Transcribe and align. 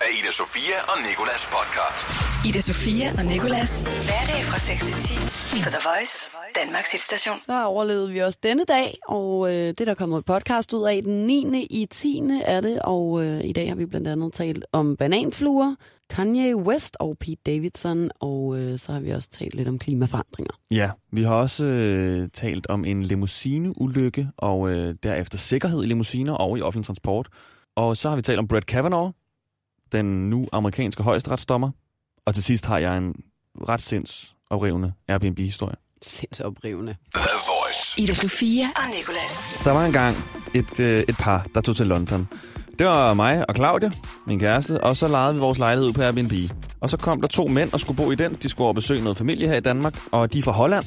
af 0.00 0.10
Ida 0.18 0.32
Sofia 0.32 0.78
og 0.92 0.96
Nikolas 1.08 1.44
podcast. 1.56 2.08
Ida 2.48 2.60
Sofia 2.60 3.06
og 3.18 3.24
Nikolas. 3.24 3.80
Hverdag 3.80 4.40
fra 4.48 4.58
6 4.58 4.84
til 4.84 4.96
10 4.96 5.14
på 5.64 5.68
The 5.74 5.82
Voice, 5.88 6.16
Danmarks 6.60 6.92
hitstation. 6.92 7.36
Så 7.40 7.64
overlevede 7.64 8.10
vi 8.10 8.18
også 8.18 8.38
denne 8.42 8.64
dag, 8.64 8.98
og 9.08 9.48
øh, 9.48 9.68
det 9.68 9.80
er 9.80 9.84
der 9.84 9.94
kommet 9.94 10.18
et 10.18 10.24
podcast 10.24 10.72
ud 10.72 10.84
af 10.88 11.02
den 11.02 11.26
9. 11.26 11.66
i 11.70 11.86
10. 11.90 12.22
er 12.44 12.60
det, 12.60 12.82
og 12.82 13.24
øh, 13.24 13.44
i 13.44 13.52
dag 13.52 13.68
har 13.68 13.74
vi 13.74 13.86
blandt 13.86 14.08
andet 14.08 14.32
talt 14.32 14.64
om 14.72 14.96
bananfluer, 14.96 15.74
Kanye 16.10 16.56
West 16.56 16.96
og 17.00 17.16
Pete 17.20 17.42
Davidson, 17.46 18.10
og 18.20 18.58
øh, 18.58 18.78
så 18.78 18.92
har 18.92 19.00
vi 19.00 19.10
også 19.10 19.28
talt 19.28 19.54
lidt 19.54 19.68
om 19.68 19.78
klimaforandringer. 19.78 20.54
Ja, 20.70 20.90
vi 21.12 21.22
har 21.22 21.34
også 21.34 21.64
øh, 21.64 22.28
talt 22.34 22.66
om 22.66 22.84
en 22.84 23.02
limousineulykke, 23.02 24.28
og 24.36 24.70
øh, 24.70 24.94
derefter 25.02 25.38
sikkerhed 25.38 25.84
i 25.84 25.86
limousiner 25.86 26.34
og 26.34 26.58
i 26.58 26.62
offentlig 26.62 26.86
transport. 26.86 27.28
Og 27.76 27.96
så 27.96 28.08
har 28.08 28.16
vi 28.16 28.22
talt 28.22 28.38
om 28.38 28.48
Brett 28.48 28.66
Kavanaugh, 28.66 29.10
den 29.92 30.30
nu 30.30 30.46
amerikanske 30.52 31.02
højesteretsdommer. 31.02 31.70
Og 32.26 32.34
til 32.34 32.42
sidst 32.44 32.66
har 32.66 32.78
jeg 32.78 32.98
en 32.98 33.14
ret 33.68 33.80
sindsoprivende 33.80 34.92
Airbnb-historie. 35.08 35.74
Sindsoprivende. 36.02 36.96
The 37.14 37.28
Voice. 37.46 38.00
Ida 38.02 38.14
Sofia 38.14 38.64
og 38.76 38.82
Nikolas. 38.96 39.60
Der 39.64 39.72
var 39.72 39.84
engang 39.86 40.16
et, 40.54 40.80
øh, 40.80 41.04
et 41.08 41.16
par, 41.18 41.46
der 41.54 41.60
tog 41.60 41.76
til 41.76 41.86
London. 41.86 42.28
Det 42.78 42.86
var 42.88 43.14
mig 43.14 43.44
og 43.48 43.54
Claudia, 43.56 43.90
min 44.26 44.38
kæreste, 44.40 44.84
og 44.84 44.96
så 44.96 45.08
lejede 45.08 45.34
vi 45.34 45.40
vores 45.40 45.58
lejlighed 45.58 45.88
ud 45.88 45.92
på 45.92 46.02
Airbnb. 46.02 46.32
Og 46.80 46.90
så 46.90 46.96
kom 46.96 47.20
der 47.20 47.28
to 47.28 47.46
mænd 47.46 47.72
og 47.72 47.80
skulle 47.80 47.96
bo 47.96 48.10
i 48.10 48.14
den. 48.14 48.34
De 48.42 48.48
skulle 48.48 48.64
over 48.64 48.72
besøge 48.74 49.02
noget 49.02 49.18
familie 49.18 49.48
her 49.48 49.56
i 49.56 49.60
Danmark, 49.60 49.94
og 50.12 50.32
de 50.32 50.38
er 50.38 50.42
fra 50.42 50.52
Holland. 50.52 50.84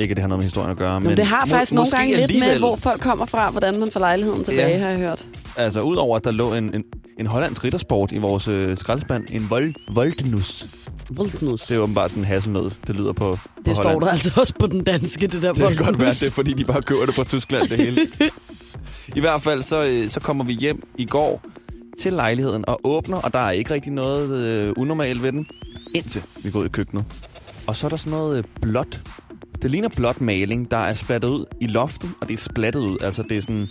Ikke, 0.00 0.12
at 0.12 0.16
det 0.16 0.22
har 0.22 0.28
noget 0.28 0.38
med 0.38 0.44
historien 0.44 0.70
at 0.70 0.76
gøre, 0.76 1.00
men, 1.00 1.08
Men 1.08 1.16
det 1.16 1.26
har 1.26 1.44
må- 1.46 1.50
faktisk 1.50 1.72
nogle 1.72 1.82
måske 1.82 1.96
gange 1.96 2.16
lidt 2.16 2.18
med, 2.30 2.34
alligevel. 2.34 2.58
hvor 2.58 2.76
folk 2.76 3.00
kommer 3.00 3.24
fra, 3.26 3.50
hvordan 3.50 3.78
man 3.80 3.90
får 3.92 4.00
lejligheden 4.00 4.44
tilbage, 4.44 4.68
Ja. 4.68 4.78
har 4.78 4.88
jeg 4.88 4.98
hørt. 4.98 5.28
Altså, 5.56 5.80
udover 5.80 6.16
at 6.16 6.24
der 6.24 6.30
lå 6.30 6.54
en, 6.54 6.74
en, 6.74 6.84
en 7.22 7.26
hollandsk 7.26 7.64
riddersport 7.64 8.12
i 8.12 8.18
vores 8.18 8.48
øh, 8.48 8.76
skraldespand, 8.76 9.24
en 9.30 9.50
vold, 9.50 9.74
voldnus. 9.94 10.66
Voldsnus. 11.10 11.60
Det 11.60 11.76
er 11.76 11.80
åbenbart 11.80 12.10
sådan 12.10 12.22
en 12.22 12.26
hasselnød, 12.26 12.70
det 12.86 12.96
lyder 12.96 13.12
på, 13.12 13.30
på 13.32 13.38
Det 13.66 13.76
står 13.76 13.84
hollandsk. 13.84 14.04
der 14.04 14.10
altså 14.10 14.40
også 14.40 14.54
på 14.58 14.66
den 14.66 14.84
danske, 14.84 15.26
det 15.26 15.42
der 15.42 15.52
Det 15.52 15.76
kan 15.76 15.84
godt 15.86 15.98
være, 15.98 16.10
det 16.10 16.22
er 16.22 16.30
fordi, 16.30 16.52
de 16.52 16.64
bare 16.64 16.82
køber 16.82 17.06
det 17.06 17.14
fra 17.14 17.24
Tyskland, 17.24 17.68
det 17.68 17.78
hele. 17.78 18.00
I 19.16 19.20
hvert 19.20 19.42
fald, 19.42 19.62
så, 19.62 19.84
øh, 19.84 20.08
så 20.08 20.20
kommer 20.20 20.44
vi 20.44 20.52
hjem 20.52 20.82
i 20.98 21.04
går 21.04 21.42
til 21.98 22.12
lejligheden 22.12 22.64
og 22.68 22.80
åbner, 22.84 23.16
og 23.16 23.32
der 23.32 23.38
er 23.38 23.50
ikke 23.50 23.74
rigtig 23.74 23.92
noget 23.92 24.30
øh, 24.30 24.72
unormalt 24.76 25.22
ved 25.22 25.32
den, 25.32 25.46
indtil 25.94 26.22
vi 26.42 26.50
går 26.50 26.60
ud 26.60 26.64
i 26.64 26.68
køkkenet. 26.68 27.04
Og 27.66 27.76
så 27.76 27.86
er 27.86 27.88
der 27.88 27.96
sådan 27.96 28.10
noget 28.18 28.38
øh, 28.38 28.44
blåt. 28.62 29.00
Det 29.62 29.70
ligner 29.70 29.88
blåt 29.96 30.20
maling, 30.20 30.70
der 30.70 30.76
er 30.76 30.94
splattet 30.94 31.28
ud 31.28 31.44
i 31.60 31.66
loftet, 31.66 32.10
og 32.20 32.28
det 32.28 32.34
er 32.34 32.38
splattet 32.38 32.80
ud. 32.80 32.96
Altså, 33.00 33.22
det 33.28 33.36
er 33.36 33.40
sådan, 33.42 33.68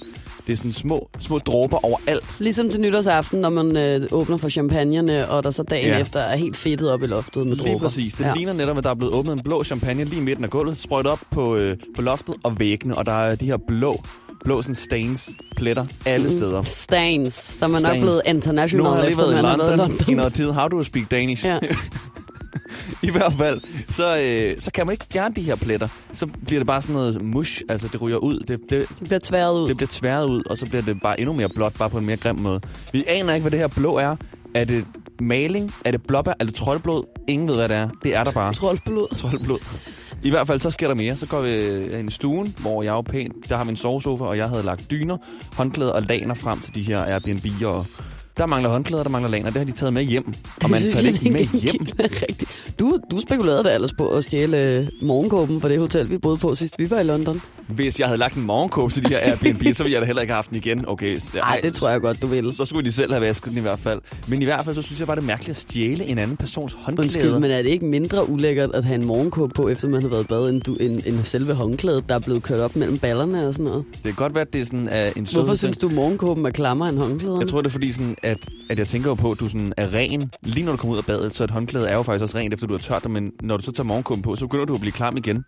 det 0.48 0.54
er 0.54 0.58
sådan 0.58 0.74
små, 0.74 1.10
små 1.20 1.38
dråber 1.38 1.86
overalt. 1.86 2.24
Ligesom 2.40 2.70
til 2.70 2.82
nytårsaften, 2.82 3.42
når 3.42 3.50
man 3.50 3.78
øh, 3.78 4.08
åbner 4.12 4.38
for 4.38 4.50
champagnerne, 4.50 5.30
og 5.30 5.44
der 5.44 5.52
så 5.52 5.64
dagen 5.64 5.88
Ja. 5.90 6.00
efter 6.00 6.20
er 6.20 6.36
helt 6.36 6.58
fedtet 6.58 6.92
op 6.92 7.04
i 7.04 7.06
loftet 7.06 7.48
med 7.48 7.56
Lige 7.56 7.68
dråber. 7.72 7.80
præcis. 7.86 8.14
Det 8.14 8.24
ja. 8.26 8.34
ligner 8.36 8.54
netop, 8.54 8.78
at 8.78 8.84
der 8.84 8.90
er 8.90 8.96
blevet 8.96 9.14
åbnet 9.14 9.34
en 9.34 9.44
blå 9.44 9.64
champagne 9.64 10.04
lige 10.04 10.22
i 10.22 10.24
midten 10.24 10.44
af 10.44 10.50
gulvet, 10.50 10.78
sprøjtet 10.78 11.12
op 11.12 11.20
på, 11.32 11.56
øh, 11.56 11.78
på 11.96 12.02
loftet 12.02 12.36
og 12.44 12.60
væggene, 12.60 12.98
og 12.98 13.06
der 13.06 13.12
er 13.12 13.36
de 13.36 13.46
her 13.46 13.58
blå, 13.68 14.04
blå 14.46 14.62
sådan 14.62 14.76
stains, 14.76 15.30
pletter 15.58 15.86
alle 16.06 16.26
Mm. 16.26 16.32
steder. 16.32 16.64
Stains, 16.64 17.34
så 17.34 17.66
er 17.66 17.70
man 17.70 17.82
nok 17.82 17.90
Stains. 17.90 18.02
blevet 18.02 18.22
international, 18.26 18.84
Nu 18.84 18.90
har 18.90 18.98
jeg 18.98 19.08
lige 19.08 19.18
været 19.18 19.38
i 19.38 19.42
London, 19.78 19.92
i 20.08 20.14
noget 20.14 20.34
tid. 20.34 20.52
How 20.52 20.68
do 20.68 20.78
you 20.78 20.84
speak 20.84 21.12
Danish? 21.12 21.46
Ja. 21.46 21.60
I 23.08 23.12
hvert 23.12 23.34
fald, 23.34 23.62
så, 23.90 24.18
øh, 24.18 24.56
så 24.62 24.72
kan 24.72 24.86
man 24.86 24.94
ikke 24.94 25.06
fjerne 25.12 25.36
de 25.36 25.42
her 25.42 25.56
pletter. 25.56 25.88
Så 26.14 26.26
bliver 26.46 26.60
det 26.60 26.68
bare 26.68 26.82
sådan 26.82 26.96
noget 26.96 27.22
mush, 27.22 27.62
altså 27.70 27.88
det 27.92 28.02
ryger 28.02 28.18
ud. 28.18 28.40
Det, 28.40 28.60
det, 28.70 28.90
Det 29.00 29.08
bliver 29.08 29.20
tværet 29.20 29.54
ud. 29.60 29.68
det 29.68 29.78
bliver 29.78 29.90
tværet 29.92 30.26
ud, 30.28 30.44
og 30.50 30.58
så 30.58 30.66
bliver 30.66 30.82
det 30.82 31.02
bare 31.02 31.20
endnu 31.20 31.34
mere 31.34 31.50
blåt, 31.50 31.74
bare 31.74 31.90
på 31.90 31.98
en 31.98 32.06
mere 32.06 32.18
grim 32.18 32.36
måde. 32.36 32.62
Vi 32.94 33.04
aner 33.08 33.34
ikke, 33.34 33.42
hvad 33.44 33.52
det 33.52 33.60
her 33.60 33.68
blå 33.68 33.98
er. 33.98 34.16
Er 34.56 34.64
det 34.64 34.86
maling? 35.22 35.74
Er 35.86 35.92
det 35.92 36.02
blåbær? 36.08 36.34
Er 36.40 36.46
det 36.46 36.56
troldblod? 36.56 37.04
Ingen 37.28 37.48
ved, 37.48 37.56
hvad 37.56 37.70
det 37.70 37.78
er. 37.78 37.90
Det 38.04 38.16
er 38.16 38.24
der 38.24 38.32
bare. 38.32 38.54
Troldblod. 38.54 39.08
Troldblod. 39.18 39.60
I 40.24 40.30
hvert 40.30 40.48
fald, 40.48 40.60
så 40.60 40.72
sker 40.72 40.88
der 40.88 40.96
mere. 40.96 41.16
Så 41.16 41.26
går 41.26 41.42
vi 41.42 41.50
ind 42.00 42.10
i 42.10 42.12
stuen, 42.12 42.56
hvor 42.60 42.84
jeg 42.84 42.98
er 42.98 43.02
pænt. 43.02 43.50
Der 43.50 43.58
har 43.58 43.64
vi 43.64 43.70
en 43.70 43.76
sovesofa, 43.76 44.24
og 44.24 44.38
jeg 44.38 44.50
havde 44.50 44.64
lagt 44.64 44.92
dyner, 44.92 45.18
håndklæder 45.56 45.92
og 45.92 46.02
laner 46.02 46.34
frem 46.34 46.60
til 46.60 46.76
de 46.76 46.82
her 46.82 47.20
Airbnb'er. 47.20 47.66
Og 47.66 47.86
der 48.42 48.48
mangler 48.48 48.70
håndklæder, 48.70 49.04
der 49.04 49.10
mangler 49.10 49.30
laner. 49.30 49.50
Det 49.50 49.58
har 49.58 49.66
de 49.66 49.72
taget 49.72 49.94
med 49.94 50.04
hjem. 50.04 50.34
Og 50.64 50.70
man 50.70 50.80
tager 50.80 51.02
det 51.02 51.24
ikke 51.24 51.32
med 51.32 51.62
hjem. 51.62 51.86
Rigtigt. 52.28 52.74
Du, 52.80 53.00
du 53.12 53.20
spekulerede 53.20 53.64
da 53.64 53.74
ellers 53.76 53.94
på 53.94 54.08
at 54.08 54.24
stjæle 54.24 54.58
øh, 54.58 54.88
morgenkåben 55.02 55.62
fra 55.62 55.70
det 55.70 55.80
hotel, 55.80 56.10
vi 56.10 56.18
boede 56.18 56.38
på 56.38 56.56
sidst 56.56 56.76
vi 56.80 56.90
var 56.90 57.00
i 57.00 57.04
London. 57.04 57.42
Hvis 57.76 58.00
jeg 58.00 58.08
havde 58.08 58.18
lagt 58.20 58.36
en 58.36 58.42
morgenkåb 58.44 58.92
til 58.92 59.04
de 59.04 59.10
her 59.10 59.18
Airbnb, 59.22 59.64
så 59.74 59.84
ville 59.84 59.94
jeg 59.94 60.02
da 60.02 60.06
heller 60.06 60.22
ikke 60.22 60.32
have 60.32 60.36
haft 60.38 60.50
den 60.50 60.58
igen. 60.58 60.88
Okay, 60.88 61.18
så- 61.20 61.32
Nej, 61.36 61.60
det 61.64 61.74
tror 61.76 61.90
jeg 61.90 62.02
godt, 62.02 62.22
du 62.22 62.28
vil. 62.28 62.54
Så 62.58 62.66
skulle 62.66 62.86
de 62.86 62.92
selv 62.92 63.12
have 63.12 63.22
vasket 63.22 63.50
den 63.50 63.58
i 63.58 63.62
hvert 63.62 63.80
fald. 63.80 64.00
Men 64.28 64.42
i 64.42 64.46
hvert 64.46 64.66
fald, 64.66 64.76
så 64.76 64.82
synes 64.82 65.00
jeg 65.00 65.08
bare, 65.08 65.16
det 65.16 65.22
er 65.22 65.26
mærkeligt 65.26 65.50
at 65.58 65.62
stjæle 65.62 66.06
en 66.06 66.18
anden 66.18 66.38
persons 66.38 66.74
håndklæder. 66.74 67.02
Undskyld, 67.04 67.40
men 67.40 67.52
er 67.52 67.62
det 67.62 67.70
ikke 67.70 67.86
mindre 67.86 68.30
ulækkert 68.30 68.70
at 68.74 68.86
have 68.86 68.96
en 68.96 69.06
morgenkåb 69.06 69.54
på, 69.56 69.68
efter 69.70 69.88
man 69.88 70.02
har 70.02 70.10
været 70.10 70.28
bad, 70.28 70.50
end, 70.50 70.62
du, 70.62 70.76
end, 70.76 71.02
end 71.06 71.24
selve 71.24 71.54
håndklædet, 71.54 72.10
der 72.10 72.16
er 72.16 72.20
blevet 72.20 72.44
kørt 72.44 72.60
op 72.60 72.76
mellem 72.76 72.98
ballerne 72.98 73.48
og 73.48 73.54
sådan 73.54 73.66
noget? 73.66 73.86
Det 73.94 74.04
kan 74.04 74.14
godt 74.14 74.36
være, 74.36 74.42
at 74.42 74.54
det 74.54 74.62
er 74.62 74.66
sådan 74.66 74.88
uh, 74.88 75.18
en 75.18 75.26
sød 75.26 75.40
Hvorfor 75.40 75.56
synes 75.56 75.78
du, 75.78 75.90
morgenkåben 75.90 76.46
er 76.46 76.50
klammer 76.50 76.88
end 76.88 76.98
håndklæderne? 77.00 77.40
Jeg 77.42 77.48
tror, 77.50 77.62
det 77.62 77.68
er 77.68 77.72
fordi, 77.72 77.92
sådan, 77.92 78.16
at, 78.24 78.38
at 78.70 78.80
jeg 78.80 78.88
tænker 78.88 79.14
på, 79.16 79.32
at 79.32 79.40
du 79.40 79.48
sådan 79.50 79.74
er 79.78 79.94
ren, 79.94 80.32
lige 80.44 80.66
når 80.66 80.72
du 80.72 80.78
kommer 80.78 80.94
ud 80.94 80.98
af 80.98 81.06
badet, 81.06 81.36
så 81.36 81.44
et 81.44 81.52
håndklæde 81.52 81.88
er 81.90 81.96
jo 81.96 82.04
faktisk 82.04 82.24
også 82.24 82.38
rent, 82.38 82.54
efter 82.54 82.68
du 82.68 82.74
har 82.74 82.80
tørt 82.80 83.04
det, 83.04 83.12
men 83.12 83.32
når 83.42 83.58
du 83.58 83.64
så 83.64 83.72
tager 83.72 83.88
morgenkåben 83.88 84.22
på, 84.24 84.36
så 84.36 84.46
begynder 84.48 84.66
du 84.66 84.74
at 84.74 84.80
blive 84.82 84.92
klam 84.94 85.18
igen. 85.18 85.44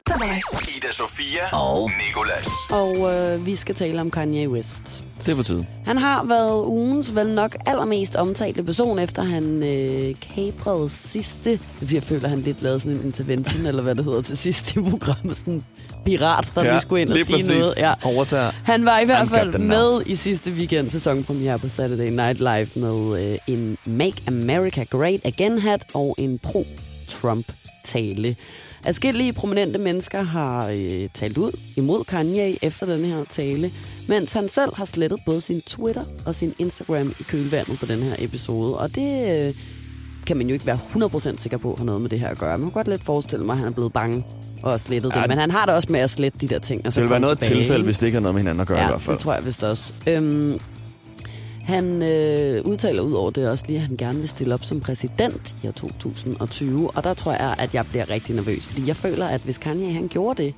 Ida 0.77 0.91
Sofia 0.91 1.55
og 1.55 1.91
Nikolas. 2.13 2.47
Og 2.71 3.13
øh, 3.13 3.45
vi 3.45 3.55
skal 3.55 3.75
tale 3.75 4.01
om 4.01 4.11
Kanye 4.11 4.49
West. 4.49 5.03
Det 5.25 5.31
er 5.31 5.35
på 5.35 5.43
tide. 5.43 5.65
Han 5.85 5.97
har 5.97 6.23
været 6.23 6.65
ugens 6.65 7.15
vel 7.15 7.27
nok 7.27 7.55
allermest 7.65 8.15
omtalte 8.15 8.63
person, 8.63 8.99
efter 8.99 9.23
han 9.23 9.63
øh, 9.63 10.15
kabrede 10.35 10.89
sidste... 10.89 11.59
Jeg 11.93 12.03
føler, 12.03 12.27
han 12.27 12.41
lidt 12.41 12.61
lavede 12.61 12.79
sådan 12.79 12.97
en 12.97 13.05
intervention, 13.05 13.65
eller 13.65 13.83
hvad 13.83 13.95
det 13.95 14.05
hedder, 14.05 14.21
til 14.21 14.37
sidst 14.37 14.75
i 14.75 14.79
programmet. 14.89 15.37
Sådan 15.37 15.63
pirat, 16.05 16.51
der 16.55 16.63
ja, 16.63 16.71
lige 16.71 16.81
skulle 16.81 17.01
ind 17.01 17.09
og 17.09 17.17
sige 17.17 17.35
præcis. 17.35 17.49
noget. 17.49 17.73
Ja. 17.77 17.93
Overtager. 18.03 18.51
Han 18.63 18.85
var 18.85 18.99
i 18.99 19.05
hvert 19.05 19.29
fald 19.29 19.57
med 19.57 20.01
i 20.05 20.15
sidste 20.15 20.51
weekend 20.51 20.89
sæsonpremiere 20.89 21.59
på 21.59 21.67
Saturday 21.67 22.09
Night 22.09 22.39
Live 22.39 22.67
med 22.75 23.21
øh, 23.31 23.37
en 23.47 23.77
Make 23.85 24.21
America 24.27 24.83
Great 24.83 25.19
Again 25.25 25.59
hat 25.59 25.83
og 25.93 26.15
en 26.17 26.39
pro-Trump-tale. 26.47 28.35
Adskillige 28.85 29.33
prominente 29.33 29.79
mennesker 29.79 30.21
har 30.21 30.69
øh, 30.69 31.09
talt 31.13 31.37
ud 31.37 31.51
imod 31.77 32.03
Kanye 32.03 32.57
efter 32.65 32.85
den 32.85 33.05
her 33.05 33.23
tale, 33.31 33.71
mens 34.07 34.33
han 34.33 34.49
selv 34.49 34.75
har 34.75 34.85
slettet 34.85 35.19
både 35.25 35.41
sin 35.41 35.61
Twitter 35.61 36.03
og 36.25 36.35
sin 36.35 36.53
Instagram 36.59 37.13
i 37.19 37.23
kølvandet 37.23 37.79
på 37.79 37.85
den 37.85 37.99
her 37.99 38.15
episode. 38.19 38.77
Og 38.77 38.95
det 38.95 39.47
øh, 39.47 39.53
kan 40.27 40.37
man 40.37 40.47
jo 40.47 40.53
ikke 40.53 40.65
være 40.65 40.79
100% 40.95 41.41
sikker 41.41 41.57
på 41.57 41.75
har 41.77 41.85
noget 41.85 42.01
med 42.01 42.09
det 42.09 42.19
her 42.19 42.27
at 42.27 42.37
gøre. 42.37 42.57
Man 42.57 42.67
kan 42.67 42.73
godt 42.73 42.87
lidt 42.87 43.03
forestille 43.03 43.45
mig, 43.45 43.53
at 43.53 43.59
han 43.59 43.67
er 43.67 43.71
blevet 43.71 43.93
bange 43.93 44.25
og 44.63 44.69
har 44.71 44.77
slettet 44.77 45.11
Ja, 45.15 45.19
det. 45.21 45.29
Men 45.29 45.37
han 45.37 45.51
har 45.51 45.65
det 45.65 45.75
også 45.75 45.87
med 45.91 45.99
at 45.99 46.09
slette 46.09 46.39
de 46.39 46.47
der 46.47 46.59
ting. 46.59 46.85
Og 46.85 46.93
så 46.93 46.99
Det 46.99 47.03
vil 47.03 47.11
være 47.11 47.19
noget 47.19 47.39
tilfælde, 47.39 47.83
hvis 47.83 47.97
det 47.97 48.05
ikke 48.05 48.15
har 48.15 48.21
noget 48.21 48.35
med 48.35 48.41
hinanden 48.41 48.61
at 48.61 48.67
gøre 48.67 48.77
i 48.77 48.81
Ja, 48.81 48.87
hvert 48.87 49.01
fald. 49.01 49.15
det 49.15 49.23
tror 49.23 49.33
jeg 49.33 49.45
vist 49.45 49.63
også. 49.63 49.93
Øhm, 50.07 50.59
han 51.63 52.03
øh, 52.03 52.61
udtaler 52.65 53.01
ud 53.01 53.13
over 53.13 53.31
det 53.31 53.49
også 53.49 53.63
lige, 53.67 53.79
at 53.79 53.85
han 53.87 53.97
gerne 53.97 54.19
vil 54.19 54.27
stille 54.29 54.53
op 54.53 54.63
som 54.65 54.79
præsident 54.79 55.55
i 55.63 55.67
år 55.67 55.71
2020. 55.71 56.91
Og 56.95 57.03
der 57.03 57.13
tror 57.13 57.31
jeg, 57.31 57.55
at 57.57 57.73
jeg 57.73 57.85
bliver 57.89 58.09
rigtig 58.09 58.35
nervøs. 58.35 58.65
Fordi 58.67 58.87
jeg 58.87 58.95
føler, 58.95 59.27
at 59.27 59.41
hvis 59.43 59.57
Kanye 59.57 59.93
han 59.93 60.07
gjorde 60.07 60.43
det, 60.43 60.53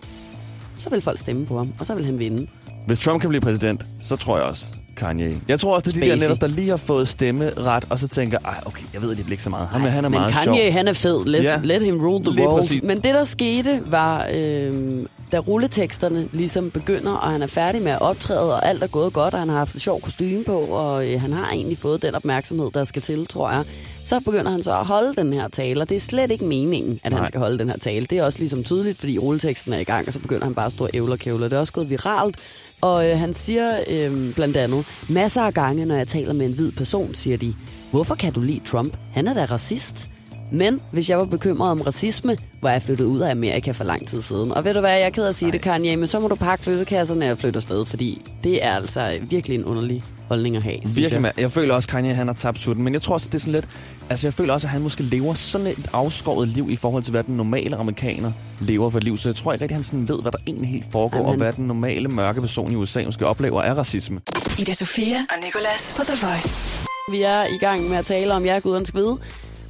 så 0.76 0.90
vil 0.90 1.02
folk 1.02 1.20
stemme 1.20 1.46
på 1.46 1.58
ham, 1.58 1.74
og 1.80 1.86
så 1.86 1.94
vil 1.96 2.06
han 2.06 2.20
vinde. 2.20 2.48
Hvis 2.88 3.00
Trump 3.00 3.22
kan 3.22 3.30
blive 3.30 3.42
præsident, 3.42 3.86
så 4.02 4.16
tror 4.16 4.38
jeg 4.38 4.46
også 4.46 4.66
Kanye. 4.98 5.36
Jeg 5.48 5.60
tror 5.60 5.76
også, 5.76 5.92
det 5.92 5.98
er 5.98 6.04
de 6.04 6.10
der 6.10 6.16
netop, 6.16 6.42
der 6.42 6.48
lige 6.48 6.70
har 6.70 6.78
fået 6.78 7.08
stemmeret, 7.08 7.86
og 7.90 8.00
så 8.00 8.08
tænker, 8.08 8.38
ej, 8.46 8.54
okay, 8.66 8.84
jeg 8.94 9.02
ved 9.02 9.10
det 9.16 9.32
ikke 9.32 9.44
så 9.44 9.50
meget. 9.50 9.68
Han, 9.68 9.82
Ej, 9.82 9.90
han 9.90 10.06
er 10.06 10.10
Men 10.10 10.20
meget 10.20 10.34
Kanye, 10.34 10.62
sjov. 10.62 10.72
han 10.72 10.88
er 10.88 10.94
fed. 10.94 11.26
Let, 11.26 11.44
Ja. 11.44 11.60
let 11.64 11.82
him 11.82 12.00
rule 12.02 12.26
the 12.26 12.34
Lige 12.36 12.48
world. 12.48 12.62
præcis. 12.62 12.84
Men 12.84 12.98
det, 12.98 13.14
der 13.14 13.24
skete, 13.24 13.82
var, 13.86 14.28
øh, 14.34 15.04
da 15.36 15.40
rulleteksterne 15.40 16.30
ligesom 16.32 16.72
begynder, 16.72 17.12
og 17.12 17.32
han 17.32 17.42
er 17.42 17.48
færdig 17.48 17.82
med 17.82 17.92
at 17.92 18.02
optræde, 18.02 18.56
og 18.56 18.68
alt 18.68 18.84
er 18.84 18.88
gået 18.88 19.14
godt, 19.14 19.34
og 19.34 19.40
han 19.40 19.50
har 19.50 19.58
haft 19.58 19.76
et 19.76 19.82
sjov 19.82 20.02
kostume 20.02 20.44
på, 20.44 20.60
og 20.60 21.08
øh, 21.08 21.22
han 21.22 21.34
har 21.34 21.52
egentlig 21.52 21.78
fået 21.78 22.02
den 22.02 22.16
opmærksomhed, 22.16 22.72
der 22.74 22.84
skal 22.84 23.02
til, 23.02 23.26
tror 23.28 23.52
jeg. 23.52 23.64
Så 24.06 24.20
begynder 24.20 24.52
han 24.52 24.64
så 24.64 24.80
at 24.80 24.86
holde 24.86 25.14
den 25.16 25.34
her 25.34 25.48
tale, 25.48 25.82
og 25.82 25.90
det 25.90 25.96
er 25.96 26.00
slet 26.00 26.32
ikke 26.32 26.46
meningen, 26.46 27.00
at 27.04 27.12
Nej. 27.12 27.20
Han 27.20 27.28
skal 27.28 27.40
holde 27.40 27.60
den 27.60 27.70
her 27.70 27.78
tale. 27.78 28.06
Det 28.06 28.18
er 28.18 28.24
også 28.24 28.40
ligesom 28.40 28.64
tydeligt, 28.64 29.00
fordi 29.00 29.20
rulleteksten 29.20 29.74
er 29.74 29.80
i 29.80 29.84
gang, 29.84 30.08
og 30.08 30.14
så 30.14 30.20
begynder 30.20 30.44
han 30.44 30.56
bare 30.56 30.66
at 30.66 30.72
stå 30.72 30.84
og 30.84 30.90
ævle 30.94 31.14
og 31.14 31.20
kævle. 31.20 31.46
Det 31.46 31.54
er 31.54 31.60
også 31.60 31.74
gået 31.74 31.90
viralt, 31.90 32.38
og 32.82 33.10
øh, 33.10 33.20
han 33.20 33.34
siger 33.34 33.80
øh, 33.88 34.36
blandt 34.36 34.58
andet, 34.58 34.86
masser 35.10 35.42
af 35.42 35.54
gange, 35.54 35.86
når 35.86 35.96
jeg 35.96 36.08
taler 36.08 36.34
med 36.34 36.46
en 36.46 36.54
hvid 36.54 36.72
person, 36.72 37.14
siger 37.14 37.38
de, 37.38 37.54
hvorfor 37.92 38.16
kan 38.16 38.34
du 38.34 38.42
lide 38.42 38.62
Trump? 38.66 38.98
Han 39.14 39.28
er 39.28 39.34
da 39.34 39.46
racist. 39.46 40.10
Men 40.52 40.82
hvis 40.92 41.10
jeg 41.10 41.18
var 41.18 41.26
bekymret 41.26 41.72
om 41.72 41.82
racisme, 41.82 42.38
var 42.62 42.72
jeg 42.72 42.82
flyttet 42.82 43.06
ud 43.06 43.20
af 43.20 43.32
Amerika 43.32 43.72
for 43.72 43.84
lang 43.84 44.08
tid 44.08 44.22
siden. 44.22 44.52
Og 44.52 44.66
ved 44.66 44.74
du 44.74 44.80
hvad, 44.80 44.92
jeg 44.92 45.02
er 45.02 45.10
ked 45.10 45.24
af 45.24 45.30
at 45.30 45.36
sige 45.36 45.52
det, 45.52 45.62
Kanye, 45.62 45.96
men 45.98 46.08
så 46.08 46.20
må 46.20 46.28
du 46.28 46.36
pakke 46.36 46.64
flyttekasserne 46.64 47.32
og 47.32 47.38
flytte 47.38 47.58
afsted, 47.58 47.86
fordi 47.86 48.22
det 48.44 48.66
er 48.66 48.72
altså 48.72 49.20
virkelig 49.30 49.56
en 49.56 49.66
underlig 49.66 50.04
holdning 50.28 50.56
at 50.56 50.64
have. 50.64 50.78
Virkelig, 50.86 51.24
jeg. 51.24 51.34
jeg 51.38 51.52
føler 51.52 51.76
også, 51.76 51.88
at 51.88 51.92
Kanye 51.92 52.14
han 52.14 52.28
har 52.28 52.34
tabt 52.34 52.60
sutten, 52.60 52.84
men 52.84 52.94
jeg 52.94 53.02
tror 53.02 53.14
også, 53.14 53.28
at 53.28 53.32
det 53.32 53.38
er 53.38 53.42
sådan 53.42 53.54
lidt... 53.54 53.68
Altså, 54.10 54.28
jeg 54.28 54.34
føler 54.34 54.54
også, 54.54 54.68
at 54.68 54.72
han 54.72 54.82
måske 54.82 55.04
lever 55.04 55.34
sådan 55.34 55.68
et 55.68 55.90
afskåret 55.94 56.48
liv 56.48 56.68
i 56.70 56.76
forhold 56.76 57.04
til, 57.04 57.12
hvad 57.12 57.24
den 57.24 57.38
normale 57.38 57.76
amerikaner 57.76 58.32
lever 58.60 58.90
for 58.90 58.98
et 58.98 59.04
liv. 59.04 59.18
Så 59.18 59.30
jeg 59.30 59.36
tror 59.36 59.54
ikke 59.54 59.64
rigtig, 59.64 59.76
han 59.76 59.84
sådan 59.84 60.08
ved, 60.10 60.22
hvad 60.22 60.32
der 60.32 60.38
egentlig 60.48 60.70
helt 60.70 60.86
foregår, 60.92 61.18
Jamen. 61.18 61.32
og 61.32 61.38
hvad 61.38 61.54
den 61.54 61.68
normale 61.68 62.08
mørke 62.08 62.42
person 62.42 62.72
i 62.72 62.76
USA 62.76 63.04
måske 63.06 63.28
oplever 63.28 63.62
af 63.62 63.74
racisme. 63.74 64.20
Ida 64.60 64.74
Sofia 64.74 65.18
og 65.18 65.44
Nicolas 65.44 65.96
på 65.98 66.04
The 66.04 66.28
Voice. 66.28 66.70
Vi 67.12 67.22
er 67.22 67.44
i 67.44 67.58
gang 67.58 67.90
med 67.90 67.98
at 67.98 68.06
tale 68.06 68.34
om 68.34 68.46
jer, 68.46 68.60
Gudens 68.60 68.90
Hvide. 68.90 69.18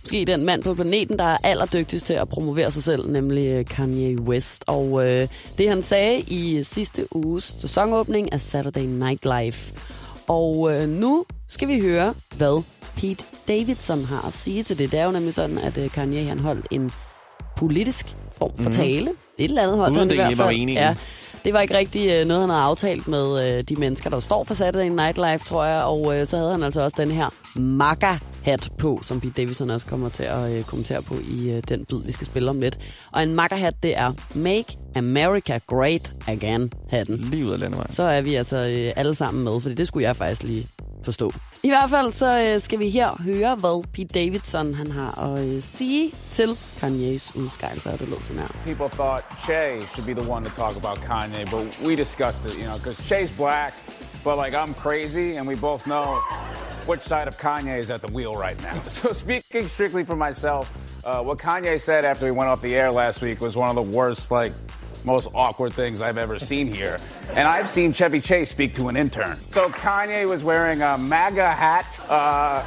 Måske 0.05 0.25
den 0.25 0.45
mand 0.45 0.63
på 0.63 0.73
planeten, 0.73 1.19
der 1.19 1.23
er 1.25 1.37
allerdygtigst 1.43 2.05
til 2.05 2.13
at 2.13 2.29
promovere 2.29 2.71
sig 2.71 2.83
selv, 2.83 3.11
nemlig 3.11 3.45
øh, 3.47 3.65
Kanye 3.65 4.21
West. 4.21 4.63
Og 4.67 5.07
øh, 5.09 5.27
det 5.57 5.69
han 5.69 5.83
sagde 5.83 6.19
i 6.19 6.63
sidste 6.63 7.05
uges 7.15 7.55
sæsonåbning 7.59 8.33
af 8.33 8.41
Saturday 8.41 8.81
Night 8.85 9.23
Live. 9.25 9.53
Og 10.27 10.73
øh, 10.73 10.89
nu 10.89 11.25
skal 11.49 11.67
vi 11.67 11.79
høre, 11.79 12.13
hvad 12.37 12.63
Pete 12.95 13.23
Davidson 13.47 14.05
har 14.05 14.27
at 14.27 14.33
sige 14.33 14.63
til 14.63 14.77
det. 14.77 14.91
Det 14.91 14.99
er 14.99 15.05
jo 15.05 15.11
nemlig 15.11 15.33
sådan, 15.33 15.57
at 15.57 15.77
øh, 15.77 15.89
Kanye 15.89 16.23
han 16.25 16.39
holdt 16.39 16.65
en 16.71 16.91
politisk 17.57 18.15
form 18.37 18.51
for 18.57 18.63
Mhm. 18.63 18.71
tale. 18.73 19.09
Et 19.37 19.43
eller 19.49 19.63
andet 19.63 19.77
holdt 19.77 19.97
Uden 19.97 20.09
det 20.09 20.15
i 20.15 20.17
hvert 20.17 20.37
var 20.37 20.45
fald. 20.45 20.69
Ja, 20.69 20.95
det 21.45 21.53
var 21.53 21.61
ikke 21.61 21.77
rigtig 21.77 22.09
øh, 22.11 22.27
noget, 22.27 22.41
han 22.41 22.49
havde 22.49 22.63
aftalt 22.63 23.07
med 23.07 23.57
øh, 23.57 23.63
de 23.63 23.75
mennesker, 23.75 24.09
der 24.09 24.19
står 24.19 24.43
for 24.43 24.53
Saturday 24.53 24.87
Night 24.87 25.17
Live, 25.17 25.37
tror 25.37 25.65
jeg. 25.65 25.83
Og 25.83 26.19
øh, 26.19 26.27
så 26.27 26.37
havde 26.37 26.51
han 26.51 26.63
altså 26.63 26.81
også 26.81 26.95
den 26.99 27.11
her 27.11 27.29
MAGA-hat 27.55 28.69
på, 28.77 28.99
som 29.03 29.19
Pete 29.19 29.33
Davidson 29.41 29.69
også 29.69 29.85
kommer 29.85 30.09
til 30.09 30.23
at 30.23 30.65
kommentere 30.65 31.01
på 31.01 31.13
i 31.13 31.61
den 31.69 31.85
bid, 31.85 32.03
vi 32.05 32.11
skal 32.11 32.27
spille 32.27 32.49
om 32.49 32.59
lidt. 32.61 32.79
Og 33.11 33.23
en 33.23 33.35
MAGA-hat, 33.35 33.73
det 33.83 33.97
er 33.97 34.11
Make 34.35 34.77
America 34.95 35.59
Great 35.67 36.13
Again-hatten. 36.27 37.17
Lige 37.17 37.45
ud 37.45 37.51
af 37.51 37.59
landevejen. 37.59 37.93
Så 37.93 38.03
er 38.03 38.21
vi 38.21 38.35
altså 38.35 38.57
alle 38.95 39.15
sammen 39.15 39.43
med, 39.43 39.61
for 39.61 39.69
det 39.69 39.87
skulle 39.87 40.07
jeg 40.07 40.15
faktisk 40.15 40.43
lige 40.43 40.67
forstå. 41.05 41.31
I 41.63 41.69
hvert 41.69 41.89
fald 41.89 42.11
så 42.11 42.53
øh, 42.55 42.61
skal 42.61 42.79
vi 42.79 42.89
her 42.89 43.09
høre, 43.23 43.55
hvad 43.55 43.83
Pete 43.93 44.19
Davidson 44.25 44.73
han 44.73 44.91
har 44.91 45.19
at 45.23 45.43
øh, 45.45 45.61
sige 45.61 46.13
til 46.31 46.49
Kanye's 46.81 47.39
udskejelse, 47.39 47.89
og 47.89 47.99
det 47.99 48.09
lød 48.09 48.21
sådan 48.21 48.39
her. 48.41 48.47
people 48.65 48.89
thought 48.89 49.23
Che 49.45 49.81
should 49.93 50.05
be 50.15 50.21
the 50.21 50.31
one 50.31 50.45
to 50.45 50.51
talk 50.55 50.75
about 50.83 50.97
Kanye, 51.09 51.45
but 51.51 51.61
we 51.87 51.95
discussed 51.95 52.45
it, 52.45 52.53
you 52.57 52.63
know, 52.65 52.77
because 52.77 52.97
Che's 53.09 53.31
black, 53.37 53.73
but 54.23 54.35
like 54.43 54.53
I'm 54.63 54.73
crazy, 54.85 55.37
and 55.37 55.47
we 55.47 55.55
both 55.55 55.83
know 55.85 56.05
which 56.89 57.01
side 57.01 57.27
of 57.27 57.35
Kanye 57.45 57.77
is 57.79 57.89
at 57.89 58.01
the 58.05 58.11
wheel 58.17 58.33
right 58.45 58.59
now. 58.63 58.75
So 59.01 59.13
speaking 59.13 59.67
strictly 59.69 60.03
for 60.05 60.15
myself, 60.27 60.65
uh, 61.05 61.21
what 61.27 61.37
Kanye 61.39 61.79
said 61.79 62.05
after 62.05 62.25
he 62.25 62.31
went 62.39 62.49
off 62.51 62.61
the 62.61 62.75
air 62.81 62.91
last 62.91 63.21
week 63.21 63.37
was 63.41 63.55
one 63.55 63.69
of 63.73 63.75
the 63.75 63.97
worst, 63.97 64.31
like, 64.31 64.53
most 65.05 65.27
awkward 65.33 65.73
things 65.73 66.01
I've 66.01 66.17
ever 66.17 66.39
seen 66.39 66.71
here. 66.71 66.99
And 67.29 67.47
I've 67.47 67.69
seen 67.69 67.93
Chevy 67.93 68.19
Chase 68.19 68.51
speak 68.51 68.73
to 68.75 68.87
an 68.89 68.97
intern. 68.97 69.37
So 69.51 69.69
Kanye 69.69 70.27
was 70.27 70.43
wearing 70.43 70.81
a 70.81 70.97
MAGA 70.97 71.51
hat. 71.51 71.99
Uh, 72.09 72.63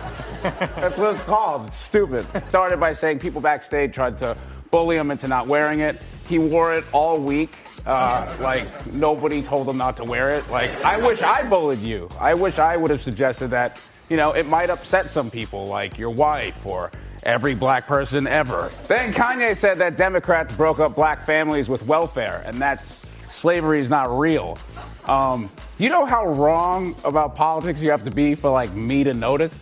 that's 0.76 0.99
what 0.99 1.14
it's 1.14 1.25
called. 1.25 1.67
It's 1.67 1.76
stupid. 1.76 2.26
Started 2.49 2.79
by 2.79 2.93
saying 2.93 3.19
people 3.19 3.40
backstage 3.40 3.93
tried 3.93 4.19
to 4.19 4.37
bully 4.70 4.96
him 4.96 5.11
into 5.11 5.29
not 5.29 5.46
wearing 5.46 5.81
it. 5.81 6.00
He 6.29 6.38
wore 6.38 6.75
it 6.75 6.85
all 6.93 7.19
week. 7.19 7.50
Uh, 7.87 8.31
like 8.41 8.69
nobody 8.93 9.43
told 9.43 9.69
him 9.69 9.79
not 9.79 9.96
to 9.96 10.05
wear 10.05 10.34
it. 10.34 10.49
Like 10.50 10.70
I 10.84 10.99
wish 10.99 11.23
I 11.23 11.43
bullied 11.49 11.79
you. 11.79 12.11
I 12.20 12.34
wish 12.34 12.58
I 12.58 12.76
would 12.76 12.91
have 12.91 13.02
suggested 13.02 13.49
that. 13.49 13.81
You 14.11 14.17
know, 14.17 14.32
it 14.32 14.46
might 14.46 14.70
upset 14.70 15.08
some 15.11 15.31
people, 15.31 15.67
like 15.67 15.99
your 15.99 16.11
wife 16.11 16.64
or 16.64 16.91
every 17.25 17.55
black 17.55 17.87
person 17.87 18.26
ever. 18.26 18.70
Then 18.87 19.12
Kanye 19.12 19.56
said 19.56 19.79
that 19.79 19.97
Democrats 19.97 20.55
broke 20.55 20.79
up 20.81 20.94
black 20.94 21.26
families 21.26 21.69
with 21.69 21.87
welfare, 21.87 22.43
and 22.47 22.59
that's 22.59 23.06
slavery 23.29 23.79
is 23.79 23.91
not 23.91 24.17
real. 24.17 24.59
Um, 25.06 25.50
you 25.79 25.88
know 25.88 26.05
how 26.05 26.26
wrong 26.26 26.94
about 27.05 27.35
politics 27.35 27.81
you 27.81 27.91
have 27.91 28.05
to 28.05 28.11
be 28.11 28.35
for 28.35 28.50
like 28.50 28.75
me 28.75 29.05
to 29.05 29.15
notice? 29.15 29.53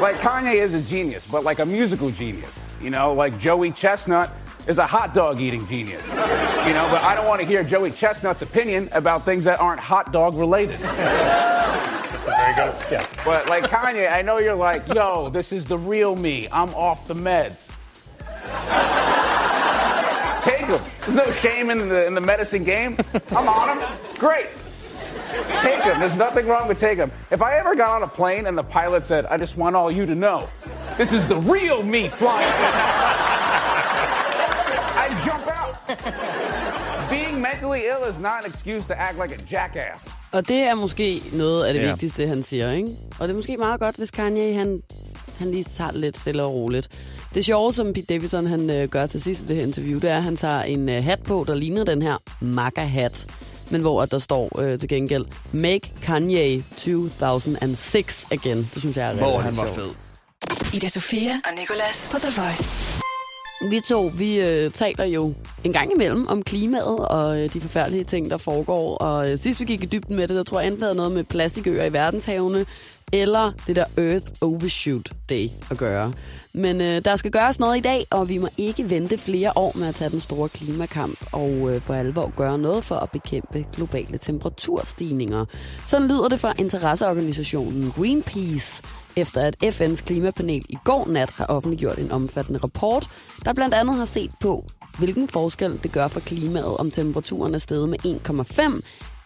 like 0.00 0.16
Kanye 0.16 0.54
is 0.54 0.74
a 0.74 0.80
genius, 0.82 1.26
but 1.26 1.44
like 1.44 1.58
a 1.58 1.66
musical 1.66 2.10
genius. 2.10 2.50
You 2.80 2.90
know, 2.90 3.12
like 3.12 3.38
Joey 3.38 3.70
Chestnut 3.70 4.30
is 4.66 4.78
a 4.78 4.86
hot 4.86 5.14
dog 5.14 5.40
eating 5.40 5.66
genius. 5.66 6.06
You 6.08 6.72
know, 6.74 6.86
but 6.90 7.02
I 7.02 7.14
don't 7.16 7.26
want 7.26 7.40
to 7.40 7.46
hear 7.46 7.64
Joey 7.64 7.90
Chestnut's 7.90 8.42
opinion 8.42 8.88
about 8.92 9.24
things 9.24 9.44
that 9.44 9.60
aren't 9.60 9.80
hot 9.80 10.12
dog 10.12 10.34
related. 10.34 10.78
Very 12.24 12.54
good. 12.54 12.74
Yeah. 12.90 13.06
But 13.24 13.48
like 13.48 13.64
Kanye, 13.64 14.12
I 14.12 14.22
know 14.22 14.38
you're 14.38 14.54
like, 14.54 14.86
yo, 14.94 15.28
this 15.28 15.52
is 15.52 15.64
the 15.64 15.78
real 15.78 16.14
me. 16.14 16.48
I'm 16.52 16.70
off 16.74 17.08
the 17.08 17.14
meds. 17.14 17.68
Take 20.44 20.66
them. 20.66 20.82
There's 21.00 21.16
no 21.16 21.30
shame 21.32 21.70
in 21.70 21.88
the 21.88 22.06
in 22.06 22.14
the 22.14 22.20
medicine 22.20 22.64
game. 22.64 22.96
I'm 23.30 23.48
on 23.48 23.78
them. 23.78 23.92
It's 24.00 24.18
great. 24.18 24.48
Take 25.60 25.84
them. 25.84 26.00
There's 26.00 26.16
nothing 26.16 26.46
wrong 26.46 26.68
with 26.68 26.78
take 26.78 26.98
them. 26.98 27.10
If 27.30 27.42
I 27.42 27.56
ever 27.56 27.74
got 27.74 27.90
on 27.90 28.02
a 28.02 28.08
plane 28.08 28.46
and 28.46 28.58
the 28.58 28.64
pilot 28.64 29.04
said, 29.04 29.26
"I 29.26 29.36
just 29.36 29.56
want 29.56 29.76
all 29.76 29.90
you 29.90 30.04
to 30.04 30.14
know, 30.14 30.48
this 30.96 31.12
is 31.12 31.26
the 31.26 31.36
real 31.36 31.82
me 31.82 32.08
flying," 32.08 32.48
I'd 32.48 32.60
jump 32.72 32.74
out. 32.74 33.11
Being 37.10 37.40
mentally 37.40 37.78
ill 37.78 38.10
is 38.12 38.18
not 38.18 38.32
an 38.44 38.50
excuse 38.50 38.86
to 38.88 38.92
act 38.94 39.16
like 39.22 39.34
a 39.34 39.42
jackass. 39.52 40.04
Og 40.32 40.48
det 40.48 40.56
er 40.56 40.74
måske 40.74 41.22
noget 41.32 41.64
af 41.64 41.74
det 41.74 41.80
Ja. 41.80 41.88
vigtigste, 41.90 42.26
han 42.26 42.42
siger, 42.42 42.72
ikke? 42.72 42.88
Og 43.20 43.28
det 43.28 43.34
er 43.34 43.36
måske 43.36 43.56
meget 43.56 43.80
godt, 43.80 43.96
hvis 43.96 44.10
Kanye, 44.10 44.54
han, 44.54 44.80
han 45.38 45.50
lige 45.50 45.64
tager 45.76 45.90
det 45.90 46.00
lidt 46.00 46.18
stille 46.20 46.44
og 46.44 46.54
roligt. 46.54 46.88
Det 47.34 47.44
sjove, 47.44 47.72
som 47.72 47.92
Pete 47.92 48.06
Davidson 48.14 48.46
han, 48.46 48.70
øh, 48.70 48.88
gør 48.88 49.06
til 49.06 49.22
sidst 49.22 49.42
i 49.42 49.46
det 49.46 49.56
her 49.56 49.62
interview, 49.62 49.98
det 50.00 50.10
er, 50.10 50.16
at 50.16 50.22
han 50.22 50.36
tager 50.36 50.62
en 50.62 50.88
øh, 50.88 51.04
hat 51.04 51.22
på, 51.22 51.44
der 51.48 51.54
ligner 51.54 51.84
den 51.84 52.02
her 52.02 52.16
MAGA-hat. 52.40 53.26
Men 53.70 53.80
hvor 53.80 54.02
at 54.02 54.10
der 54.10 54.18
står 54.18 54.60
øh, 54.60 54.78
til 54.78 54.88
gengæld, 54.88 55.24
Make 55.52 55.92
Kanye 56.02 56.60
2006 56.60 58.26
again. 58.30 58.70
Det 58.74 58.82
synes 58.82 58.96
jeg 58.96 59.08
er 59.10 59.14
Hvor 59.14 59.26
rigtig 59.26 59.42
han 59.44 59.56
var 59.56 59.64
sjovt. 59.64 59.76
fed. 59.76 60.74
Ida 60.74 60.88
Sofia 60.88 61.30
og 61.44 61.50
Nicolas 61.60 62.08
på 62.12 62.18
The 62.18 62.42
Voice. 62.42 63.01
Vi 63.70 63.80
to, 63.80 64.10
vi 64.18 64.40
øh, 64.40 64.70
taler 64.70 65.04
jo 65.04 65.34
en 65.64 65.72
gang 65.72 65.92
imellem 65.92 66.26
om 66.28 66.42
klimaet 66.42 66.98
og 66.98 67.40
øh, 67.40 67.52
de 67.52 67.60
forfærdelige 67.60 68.04
ting, 68.04 68.30
der 68.30 68.36
foregår. 68.36 68.96
Og 68.96 69.30
øh, 69.30 69.38
sidst 69.38 69.60
vi 69.60 69.64
gik 69.64 69.82
i 69.82 69.86
dybden 69.86 70.16
med 70.16 70.28
det, 70.28 70.36
der 70.36 70.42
tror 70.42 70.60
jeg 70.60 70.66
enten 70.66 70.82
havde 70.82 70.94
noget 70.94 71.12
med 71.12 71.24
plastikøer 71.24 71.84
i 71.84 71.92
verdenshavene, 71.92 72.66
eller 73.12 73.52
det 73.66 73.76
der 73.76 73.84
Earth 73.96 74.26
Overshoot 74.40 75.10
Day 75.30 75.48
at 75.70 75.78
gøre. 75.78 76.12
Men 76.54 76.80
øh, 76.80 77.04
der 77.04 77.16
skal 77.16 77.30
gøres 77.30 77.60
noget 77.60 77.76
i 77.76 77.80
dag, 77.80 78.06
og 78.10 78.28
vi 78.28 78.38
må 78.38 78.48
ikke 78.58 78.90
vente 78.90 79.18
flere 79.18 79.52
år 79.56 79.72
med 79.74 79.88
at 79.88 79.94
tage 79.94 80.10
den 80.10 80.20
store 80.20 80.48
klimakamp 80.48 81.18
og 81.32 81.50
øh, 81.50 81.80
for 81.80 81.94
alvor 81.94 82.32
gøre 82.36 82.58
noget 82.58 82.84
for 82.84 82.94
at 82.96 83.10
bekæmpe 83.10 83.66
globale 83.72 84.18
temperaturstigninger. 84.18 85.44
Sådan 85.86 86.08
lyder 86.08 86.28
det 86.28 86.40
fra 86.40 86.52
interesseorganisationen 86.58 87.90
Greenpeace, 87.96 88.82
efter 89.16 89.40
at 89.40 89.56
FN's 89.64 90.00
klimapanel 90.04 90.64
i 90.68 90.76
går 90.84 91.08
nat 91.08 91.30
har 91.30 91.46
offentliggjort 91.46 91.98
en 91.98 92.12
omfattende 92.12 92.58
rapport, 92.58 93.10
der 93.44 93.52
blandt 93.52 93.74
andet 93.74 93.96
har 93.96 94.04
set 94.04 94.30
på, 94.40 94.64
hvilken 94.98 95.28
forskel 95.28 95.80
det 95.82 95.92
gør 95.92 96.08
for 96.08 96.20
klimaet, 96.20 96.76
om 96.76 96.90
temperaturen 96.90 97.54
er 97.54 97.58
steget 97.58 97.88
med 97.88 97.98
1,5 97.98 98.80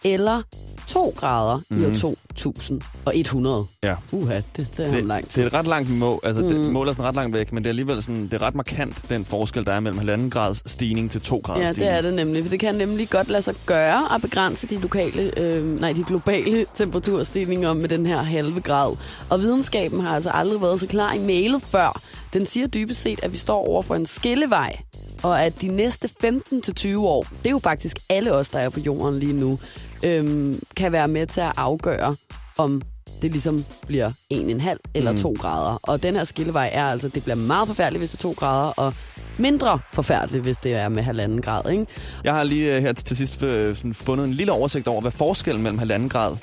eller 0.05 0.41
2 0.87 1.13
grader 1.17 1.59
mm. 1.69 1.81
i 1.81 1.85
år 1.85 2.13
2100. 2.35 3.65
Ja. 3.83 3.95
Uha, 4.11 4.35
det, 4.35 4.67
det 4.77 4.85
er 4.87 4.91
Det, 4.91 5.03
langt. 5.03 5.35
det 5.35 5.43
er 5.43 5.47
et 5.47 5.53
ret 5.53 5.67
langt 5.67 5.89
mål, 5.89 6.19
altså 6.23 6.41
mm. 6.41 6.47
det 6.47 6.71
mål 6.73 6.87
er 6.87 6.91
sådan 6.91 7.05
ret 7.05 7.15
langt 7.15 7.33
væk, 7.33 7.51
men 7.53 7.63
det 7.63 7.67
er 7.67 7.71
alligevel 7.71 8.03
sådan, 8.03 8.23
det 8.23 8.33
er 8.33 8.41
ret 8.41 8.55
markant, 8.55 9.09
den 9.09 9.25
forskel, 9.25 9.65
der 9.65 9.71
er 9.73 9.79
mellem 9.79 9.97
halvanden 9.97 10.29
grads 10.29 10.71
stigning 10.71 11.11
til 11.11 11.21
to 11.21 11.41
grads 11.43 11.59
Ja, 11.61 11.67
det 11.67 11.75
stigning. 11.75 11.97
er 11.97 12.01
det 12.01 12.13
nemlig. 12.13 12.43
For 12.43 12.49
det 12.49 12.59
kan 12.59 12.75
nemlig 12.75 13.09
godt 13.09 13.29
lade 13.29 13.41
sig 13.41 13.53
gøre 13.65 14.15
at 14.15 14.21
begrænse 14.21 14.67
de, 14.67 14.75
lokale, 14.77 15.39
øh, 15.39 15.79
nej, 15.81 15.93
de 15.93 16.03
globale 16.03 16.65
temperaturstigninger 16.75 17.73
med 17.73 17.89
den 17.89 18.05
her 18.05 18.23
halve 18.23 18.61
grad. 18.61 18.95
Og 19.29 19.39
videnskaben 19.39 19.99
har 20.01 20.09
altså 20.15 20.29
aldrig 20.29 20.61
været 20.61 20.79
så 20.79 20.87
klar 20.87 21.13
i 21.13 21.19
mailet 21.19 21.61
før. 21.63 22.01
Den 22.33 22.45
siger 22.45 22.67
dybest 22.67 23.01
set, 23.01 23.19
at 23.23 23.31
vi 23.33 23.37
står 23.37 23.67
over 23.67 23.81
for 23.81 23.95
en 23.95 24.05
skillevej, 24.05 24.77
og 25.23 25.45
at 25.45 25.61
de 25.61 25.67
næste 25.67 26.09
15-20 26.23 26.97
år, 26.97 27.23
det 27.23 27.47
er 27.47 27.51
jo 27.51 27.59
faktisk 27.59 27.97
alle 28.09 28.33
os, 28.33 28.49
der 28.49 28.59
er 28.59 28.69
på 28.69 28.79
jorden 28.79 29.19
lige 29.19 29.33
nu, 29.33 29.59
øhm, 30.03 30.59
kan 30.75 30.91
være 30.91 31.07
med 31.07 31.27
til 31.27 31.41
at 31.41 31.51
afgøre, 31.57 32.15
om 32.57 32.81
det 33.21 33.31
ligesom 33.31 33.65
bliver 33.87 34.09
1,5 34.33 34.77
eller 34.93 35.17
2 35.17 35.35
grader. 35.39 35.79
Og 35.83 36.03
den 36.03 36.15
her 36.15 36.23
skillevej 36.23 36.69
er 36.73 36.85
altså, 36.85 37.07
det 37.07 37.23
bliver 37.23 37.35
meget 37.35 37.67
forfærdeligt, 37.67 37.99
hvis 38.01 38.11
det 38.11 38.17
er 38.17 38.21
2 38.21 38.31
grader, 38.37 38.73
og 38.77 38.93
mindre 39.37 39.79
forfærdeligt, 39.93 40.43
hvis 40.43 40.57
det 40.57 40.73
er 40.73 40.89
med 40.89 41.03
halvanden 41.03 41.41
grad. 41.41 41.71
Ikke? 41.71 41.85
Jeg 42.23 42.33
har 42.33 42.43
lige 42.43 42.75
øh, 42.75 42.81
her 42.81 42.93
til 42.93 43.17
sidst 43.17 43.43
øh, 43.43 43.75
fundet 43.93 44.25
en 44.25 44.33
lille 44.33 44.51
oversigt 44.51 44.87
over, 44.87 45.01
hvad 45.01 45.11
forskellen 45.11 45.63
mellem 45.63 45.79
halvanden 45.79 46.09
grad 46.09 46.35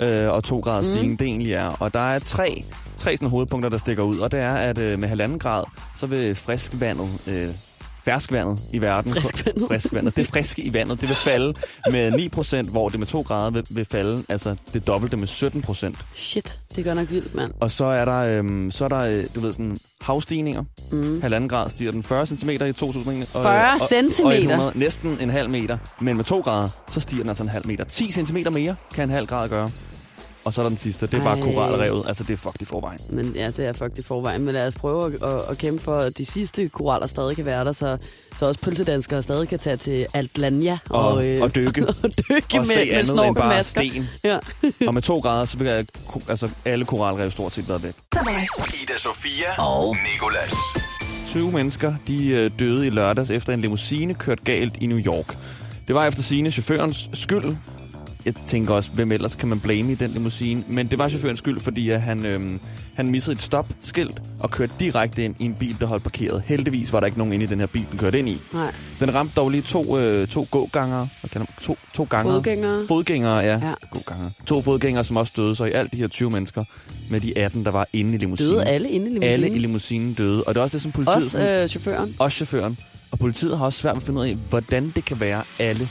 øh, 0.00 0.30
og 0.30 0.44
to 0.44 0.58
graders 0.60 0.86
Mm. 0.86 0.92
stigning 0.92 1.18
det 1.18 1.24
egentlig 1.26 1.52
er. 1.52 1.66
Og 1.66 1.94
der 1.94 2.10
er 2.10 2.18
tre, 2.18 2.64
tre 2.96 3.16
sådan 3.16 3.28
hovedpunkter, 3.28 3.68
der 3.68 3.78
stikker 3.78 4.02
ud. 4.02 4.18
Og 4.18 4.32
det 4.32 4.40
er, 4.40 4.52
at 4.54 4.78
øh, 4.78 4.98
med 4.98 5.08
halvanden 5.08 5.38
grad, 5.38 5.64
så 5.96 6.06
vil 6.06 6.34
friskvandet... 6.34 7.08
Øh, 7.26 7.48
ferskvandet 8.04 8.60
i 8.72 8.80
verden. 8.80 9.12
Friskvandet. 9.12 9.68
friskvandet. 9.68 10.16
Det 10.16 10.26
friske 10.26 10.62
i 10.62 10.72
vandet, 10.72 11.00
det 11.00 11.08
vil 11.08 11.16
falde 11.24 11.54
med 11.90 12.12
9%, 12.66 12.70
hvor 12.70 12.88
det 12.88 12.98
med 12.98 13.06
2 13.06 13.22
grader 13.22 13.50
vil, 13.50 13.66
vil 13.70 13.84
falde, 13.84 14.24
altså 14.28 14.56
det 14.72 14.86
dobbelte 14.86 15.16
med 15.16 15.28
17%. 15.28 16.02
Shit, 16.14 16.58
det 16.76 16.84
gør 16.84 16.94
nok 16.94 17.10
vildt, 17.10 17.34
mand. 17.34 17.52
Og 17.60 17.70
så 17.70 17.84
er 17.84 18.04
der, 18.04 18.38
øhm, 18.38 18.70
så 18.70 18.84
er 18.84 18.88
der 18.88 19.00
øh, 19.00 19.24
du 19.34 19.40
ved, 19.40 19.52
sådan 19.52 19.76
havstigninger. 20.00 20.64
Mm. 20.92 21.20
Halvanden 21.20 21.48
grad 21.48 21.70
stiger 21.70 21.90
den 21.90 22.02
40 22.02 22.26
cm 22.26 22.50
i 22.50 22.72
2000. 22.72 23.22
Og, 23.22 23.42
40 23.42 23.46
og, 23.46 23.72
og 23.80 23.88
centimeter? 23.88 24.40
100, 24.40 24.72
næsten 24.74 25.18
en 25.20 25.30
halv 25.30 25.50
meter. 25.50 25.78
Men 26.00 26.16
med 26.16 26.24
2 26.24 26.40
grader, 26.40 26.68
så 26.90 27.00
stiger 27.00 27.22
den 27.22 27.28
altså 27.28 27.42
en 27.42 27.48
halv 27.48 27.66
meter. 27.66 27.84
10 27.84 28.12
cm 28.12 28.36
mere 28.52 28.76
kan 28.94 29.04
en 29.04 29.10
halv 29.10 29.26
grad 29.26 29.48
gøre. 29.48 29.70
Og 30.44 30.52
så 30.54 30.60
er 30.60 30.62
der 30.62 30.68
den 30.68 30.78
sidste. 30.78 31.06
Det 31.06 31.14
er 31.14 31.24
bare 31.24 31.38
Ej. 31.38 31.52
koralrevet. 31.52 32.04
Altså, 32.08 32.24
det 32.24 32.32
er 32.32 32.36
fucked 32.36 32.62
i 32.62 32.64
forvejen. 32.64 32.98
Men 33.10 33.32
ja, 33.34 33.46
det 33.46 33.58
er 33.66 33.72
faktisk 33.72 34.04
i 34.06 34.08
forvejen. 34.08 34.42
Men 34.44 34.54
lad 34.54 34.66
os 34.66 34.74
prøve 34.74 35.06
at, 35.06 35.22
at, 35.22 35.40
at 35.50 35.58
kæmpe 35.58 35.82
for, 35.82 35.98
at 35.98 36.18
de 36.18 36.24
sidste 36.24 36.68
koraller 36.68 37.06
stadig 37.06 37.36
kan 37.36 37.44
være 37.44 37.64
der, 37.64 37.72
så, 37.72 37.96
så 38.38 38.46
også 38.46 38.60
pølsedanskere 38.64 39.22
stadig 39.22 39.48
kan 39.48 39.58
tage 39.58 39.76
til 39.76 40.06
Altlania 40.14 40.78
Og- 40.90 41.26
øh, 41.26 41.42
og 41.42 41.54
dykke. 41.54 41.86
og 42.02 42.10
dykke 42.28 42.58
Og 42.60 42.66
se 42.66 42.76
med, 42.76 42.86
med 42.86 42.94
andet 42.94 43.10
end 43.10 43.18
og 43.20 43.34
bare 43.34 43.48
masker. 43.56 43.80
sten. 43.80 44.06
Ja. 44.24 44.38
Og 44.88 44.94
med 44.94 45.02
to 45.02 45.18
grader, 45.18 45.44
så 45.44 45.58
vil 45.58 45.66
jeg, 45.66 45.86
altså, 46.28 46.48
alle 46.64 46.84
koralrev 46.84 47.30
stort 47.30 47.52
set 47.52 47.68
været 47.68 47.82
væk. 47.82 47.94
Ida 48.82 48.98
Sofia 48.98 49.60
og 49.62 49.96
Nikolas. 50.14 50.54
20 51.28 51.52
mennesker 51.52 51.94
de 52.06 52.26
øh, 52.28 52.50
døde 52.58 52.86
i 52.86 52.90
lørdags 52.90 53.30
efter 53.30 53.52
en 53.52 53.60
limousine 53.60 54.14
kørt 54.14 54.44
galt 54.44 54.74
i 54.80 54.86
New 54.86 54.98
York. 54.98 55.36
Det 55.88 55.94
var 55.94 56.06
efter 56.06 56.22
sine 56.22 56.50
chaufførens 56.50 57.10
skyld. 57.12 57.56
Jeg 58.26 58.34
tænker 58.46 58.74
også, 58.74 58.90
hvem 58.92 59.12
ellers 59.12 59.36
kan 59.36 59.48
man 59.48 59.60
blame 59.60 59.92
i 59.92 59.94
den 59.94 60.10
limousine? 60.10 60.64
Men 60.68 60.86
det 60.86 60.98
var 60.98 61.08
chaufførens 61.08 61.38
skyld, 61.38 61.60
fordi 61.60 61.90
at 61.90 62.02
han, 62.02 62.26
øhm, 62.26 62.60
han 62.94 63.10
missede 63.10 63.34
et 63.34 63.42
stopskilt 63.42 64.22
og 64.40 64.50
kørte 64.50 64.72
direkte 64.80 65.24
ind 65.24 65.34
i 65.38 65.44
en 65.44 65.54
bil, 65.54 65.76
der 65.80 65.86
holdt 65.86 66.02
parkeret. 66.02 66.42
Heldigvis 66.46 66.92
var 66.92 67.00
der 67.00 67.06
ikke 67.06 67.18
nogen 67.18 67.32
inde 67.32 67.44
i 67.44 67.48
den 67.48 67.60
her 67.60 67.66
bil, 67.66 67.86
den 67.90 67.98
kørte 67.98 68.18
ind 68.18 68.28
i. 68.28 68.40
Nej. 68.52 68.74
Den 69.00 69.14
ramte 69.14 69.32
dog 69.36 69.50
lige 69.50 69.62
to, 69.62 69.98
øh, 69.98 70.28
to 70.28 70.46
gågangere. 70.50 71.08
Hvad 71.20 71.30
kalder 71.30 71.46
man? 71.48 71.54
To, 71.62 71.78
to 71.94 72.06
gangere. 72.10 72.34
Fodgængere. 72.34 72.86
Fodgængere, 72.88 73.36
ja. 73.38 73.60
Ja. 73.68 73.74
To 74.46 74.62
fodgængere, 74.62 75.04
som 75.04 75.16
også 75.16 75.32
døde. 75.36 75.56
Så 75.56 75.64
i 75.64 75.70
alt 75.70 75.92
de 75.92 75.96
her 75.96 76.08
20 76.08 76.30
mennesker 76.30 76.64
med 77.10 77.20
de 77.20 77.38
18, 77.38 77.64
der 77.64 77.70
var 77.70 77.86
inde 77.92 78.14
i 78.14 78.18
limousinen. 78.18 78.52
Døde 78.52 78.64
alle 78.64 78.88
inde 78.88 79.06
i 79.06 79.08
limousinen? 79.08 79.32
Alle 79.32 79.50
i 79.50 79.58
limousinen 79.58 80.12
døde. 80.12 80.44
Og 80.44 80.54
det 80.54 80.60
er 80.60 80.64
også 80.64 80.74
det, 80.74 80.82
som 80.82 80.92
politiet... 80.92 81.16
Også 81.16 81.38
øh, 81.40 81.68
chaufføren? 81.68 82.16
også 82.18 82.36
chaufføren. 82.36 82.78
Og 83.10 83.18
politiet 83.18 83.58
har 83.58 83.64
også 83.64 83.78
svært 83.78 83.94
ved 83.94 84.02
at 84.02 84.06
finde 84.06 84.20
ud 84.20 84.26
af, 84.26 84.36
hvordan 84.48 84.92
det 84.96 85.04
kan 85.04 85.20
være, 85.20 85.42
alle 85.58 85.88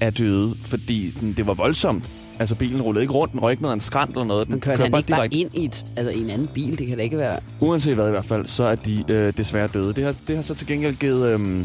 er 0.00 0.10
døde. 0.10 0.54
Fordi 0.64 1.10
den, 1.20 1.32
det 1.32 1.46
var 1.46 1.54
voldsomt. 1.54 2.10
Altså, 2.38 2.54
bilen 2.54 2.82
rullede 2.82 3.02
ikke 3.02 3.14
rundt, 3.14 3.32
den 3.32 3.40
røg 3.40 3.50
ikke 3.50 3.62
ned 3.62 3.70
ad 3.70 3.74
en 3.74 3.80
skrant 3.80 4.10
eller 4.10 4.24
noget. 4.24 4.46
Den 4.46 4.52
Men 4.52 4.60
kørte 4.60 4.76
kørte 4.76 4.90
han 4.90 4.98
ikke 4.98 5.10
bare 5.10 5.34
ind 5.34 5.50
i, 5.54 5.64
et, 5.64 5.86
altså, 5.96 6.10
i 6.10 6.20
en 6.20 6.30
anden 6.30 6.48
bil? 6.54 6.78
Det 6.78 6.86
kan 6.86 6.96
da 6.96 7.02
ikke 7.02 7.18
være... 7.18 7.40
Uanset 7.60 7.94
hvad 7.94 8.06
i 8.06 8.10
hvert 8.10 8.24
fald, 8.24 8.46
så 8.46 8.64
er 8.64 8.74
de 8.74 9.04
øh, 9.08 9.32
desværre 9.36 9.68
døde. 9.68 9.92
Det 9.92 10.04
har, 10.04 10.14
det 10.26 10.34
har 10.34 10.42
så 10.42 10.54
til 10.54 10.66
gengæld 10.66 10.96
givet 10.96 11.28
øh, 11.28 11.64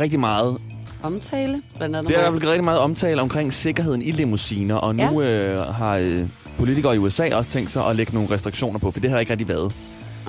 rigtig 0.00 0.20
meget 0.20 0.56
Omtale, 1.02 1.62
blandt 1.76 1.96
andet. 1.96 2.08
Det 2.08 2.16
er 2.16 2.20
i 2.20 2.30
hvert 2.30 2.40
fald 2.40 2.50
rigtig 2.50 2.64
meget 2.64 2.80
omtale 2.80 3.22
omkring 3.22 3.52
sikkerheden 3.52 4.02
i 4.02 4.10
limousiner, 4.10 4.74
og 4.74 4.94
nu 4.94 5.22
øh, 5.22 5.74
har 5.74 5.96
øh, 5.96 6.26
politikere 6.58 6.94
i 6.94 6.98
USA 6.98 7.34
også 7.34 7.50
tænkt 7.50 7.70
sig 7.70 7.86
at 7.86 7.96
lægge 7.96 8.14
nogle 8.14 8.30
restriktioner 8.30 8.78
på, 8.78 8.90
for 8.90 9.00
det 9.00 9.10
har 9.10 9.18
ikke 9.18 9.30
rigtig 9.32 9.48
været. 9.48 9.72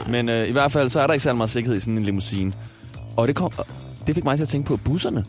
Men 0.10 0.30
øh, 0.30 0.48
i 0.50 0.52
hvert 0.52 0.72
fald, 0.72 0.90
så 0.90 1.00
er 1.02 1.08
der 1.08 1.14
ikke 1.14 1.24
særlig 1.24 1.38
meget 1.38 1.50
sikkerhed 1.50 1.78
i 1.78 1.80
sådan 1.80 1.98
en 1.98 2.04
limousine. 2.04 2.52
Og 3.18 3.28
det, 3.28 3.36
kom, 3.36 3.52
det 4.08 4.16
fik 4.16 4.24
mig 4.24 4.38
til 4.38 4.44
at 4.44 4.50
tænke 4.50 4.68
på 4.68 4.78
busserne. 4.78 5.26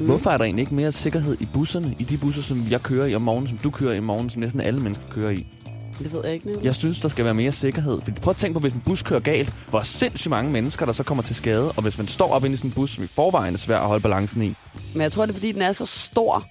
Mm. 0.00 0.06
Hvorfor 0.06 0.30
er 0.30 0.36
der 0.36 0.44
egentlig 0.44 0.62
ikke 0.62 0.74
mere 0.74 0.92
sikkerhed 0.92 1.36
i 1.40 1.48
busserne, 1.54 1.94
i 1.98 2.04
de 2.04 2.16
busser, 2.16 2.42
som 2.42 2.66
jeg 2.70 2.82
kører 2.82 3.06
i 3.06 3.14
om 3.14 3.22
morgenen, 3.22 3.48
som 3.48 3.58
du 3.58 3.70
kører 3.70 3.94
i 3.94 3.98
om 3.98 4.04
morgenen, 4.04 4.30
som 4.30 4.40
næsten 4.40 4.60
alle 4.60 4.80
mennesker 4.80 5.04
kører 5.10 5.30
i? 5.30 5.46
Det 5.98 6.12
ved 6.12 6.20
jeg 6.24 6.34
ikke. 6.34 6.46
Niels. 6.46 6.62
Jeg 6.62 6.74
synes, 6.74 7.00
der 7.00 7.08
skal 7.08 7.24
være 7.24 7.34
mere 7.34 7.52
sikkerhed. 7.52 8.00
Fordi 8.00 8.20
prøv 8.20 8.30
at 8.30 8.36
tænke 8.36 8.54
på, 8.54 8.60
hvis 8.60 8.72
en 8.72 8.82
bus 8.86 9.02
kører 9.02 9.20
galt, 9.20 9.52
hvor 9.68 9.82
sindssygt 9.82 10.30
mange 10.30 10.52
mennesker, 10.52 10.86
der 10.86 10.92
så 10.92 11.02
kommer 11.02 11.22
til 11.22 11.36
skade. 11.36 11.72
Og 11.72 11.82
hvis 11.82 11.98
man 11.98 12.06
står 12.06 12.32
op 12.32 12.44
inde 12.44 12.54
i 12.54 12.56
sådan 12.56 12.70
en 12.70 12.74
bus, 12.74 12.90
som 12.90 13.04
i 13.04 13.06
forvejen 13.06 13.54
er 13.54 13.58
svær 13.58 13.78
at 13.78 13.86
holde 13.86 14.02
balancen 14.02 14.42
i, 14.42 14.54
Men 14.92 15.02
jeg 15.02 15.12
tror, 15.12 15.26
det 15.26 15.32
er, 15.32 15.34
fordi 15.34 15.52
den 15.52 15.62
er 15.62 15.72
så 15.72 15.86
stor, 15.86 16.44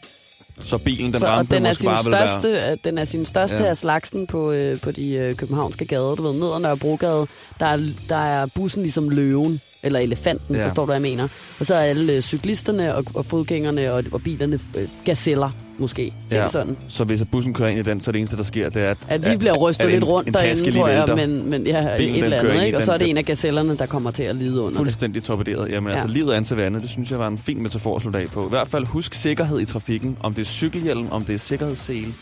så 0.59 0.77
bilen, 0.77 1.11
den 1.11 1.19
så, 1.19 1.27
ramte, 1.27 1.55
den 1.55 1.65
er, 1.65 1.73
sin 1.73 1.89
største, 2.03 2.51
være... 2.51 2.77
den 2.83 2.97
er 2.97 3.05
sin 3.05 3.25
største 3.25 3.57
ja. 3.57 3.65
af 3.65 3.77
slagsen 3.77 4.27
på, 4.27 4.51
øh, 4.51 4.79
på 4.79 4.91
de 4.91 5.09
øh, 5.09 5.35
københavnske 5.35 5.85
gader. 5.85 6.15
Du 6.15 6.21
ved, 6.21 6.33
ned 6.33 6.53
ad 6.53 6.59
Nørrebrogade, 6.59 7.27
der 7.59 7.65
er, 7.65 7.79
der 8.09 8.15
er 8.15 8.45
bussen 8.55 8.81
ligesom 8.81 9.09
løven, 9.09 9.61
eller 9.83 9.99
elefanten, 9.99 10.55
Ja. 10.55 10.65
forstår 10.67 10.81
du, 10.81 10.85
hvad 10.85 10.95
jeg 10.95 11.01
mener. 11.01 11.27
Og 11.59 11.65
så 11.65 11.75
er 11.75 11.79
alle 11.79 12.13
øh, 12.13 12.21
cyklisterne 12.21 12.95
og, 12.95 13.05
og 13.15 13.25
fodgængerne 13.25 13.93
og, 13.93 14.03
og 14.11 14.21
bilerne 14.23 14.59
øh, 14.77 14.87
gazeller, 15.05 15.49
måske. 15.77 16.13
Ja. 16.31 16.37
Ja. 16.37 16.47
sådan. 16.49 16.77
Så 16.87 17.03
hvis 17.03 17.23
bussen 17.31 17.53
kører 17.53 17.69
ind 17.69 17.79
i 17.79 17.83
den, 17.83 18.01
så 18.01 18.09
er 18.09 18.11
det 18.11 18.19
eneste, 18.19 18.37
der 18.37 18.43
sker, 18.43 18.69
det 18.69 18.83
er, 18.83 18.91
at... 18.91 18.97
At 19.07 19.31
vi 19.31 19.37
bliver 19.37 19.53
rystet 19.57 19.91
lidt 19.91 20.03
rundt 20.03 20.27
en 20.27 20.33
derinde, 20.33 20.71
tror 20.71 20.87
jeg, 20.87 21.15
men, 21.15 21.49
men 21.49 21.67
ja, 21.67 21.97
Bilen, 21.97 22.15
et 22.15 22.23
eller 22.23 22.37
andet, 22.39 22.65
ikke? 22.65 22.77
Og 22.77 22.83
så 22.83 22.91
er 22.91 22.97
det 22.97 23.09
en 23.09 23.17
af 23.17 23.25
gazellerne, 23.25 23.77
der 23.77 23.85
kommer 23.85 24.11
til 24.11 24.23
at 24.23 24.35
lide 24.35 24.51
under 24.59 24.67
det. 24.69 24.77
Fuldstændig 24.77 25.23
torpederet. 25.23 25.69
Jamen 25.71 25.87
ja. 25.89 25.93
altså, 25.93 26.07
Ja. 26.07 26.13
livet 26.13 26.33
er 26.33 26.37
en 26.37 26.45
savanne. 26.45 26.81
Det 26.81 26.89
synes 26.89 27.11
jeg 27.11 27.19
var 27.19 27.27
en 27.27 27.37
fin 27.37 27.63
metafor 27.63 27.95
at 27.95 28.01
slutte 28.01 28.19
af 28.19 28.27
på. 28.27 28.45
I 28.45 28.49
hvert 28.49 28.67
fald 28.67 28.85
husk 28.85 29.13
sikkerhed 29.13 29.59
i 29.59 29.65
trafikken. 29.65 30.17
Om 30.19 30.33
det 30.33 30.41
er 30.41 30.45
cykelhjelm, 30.45 31.07
om 31.11 31.25
det 31.25 31.33
er 31.33 31.39
sikkerhedssele. 31.39 32.13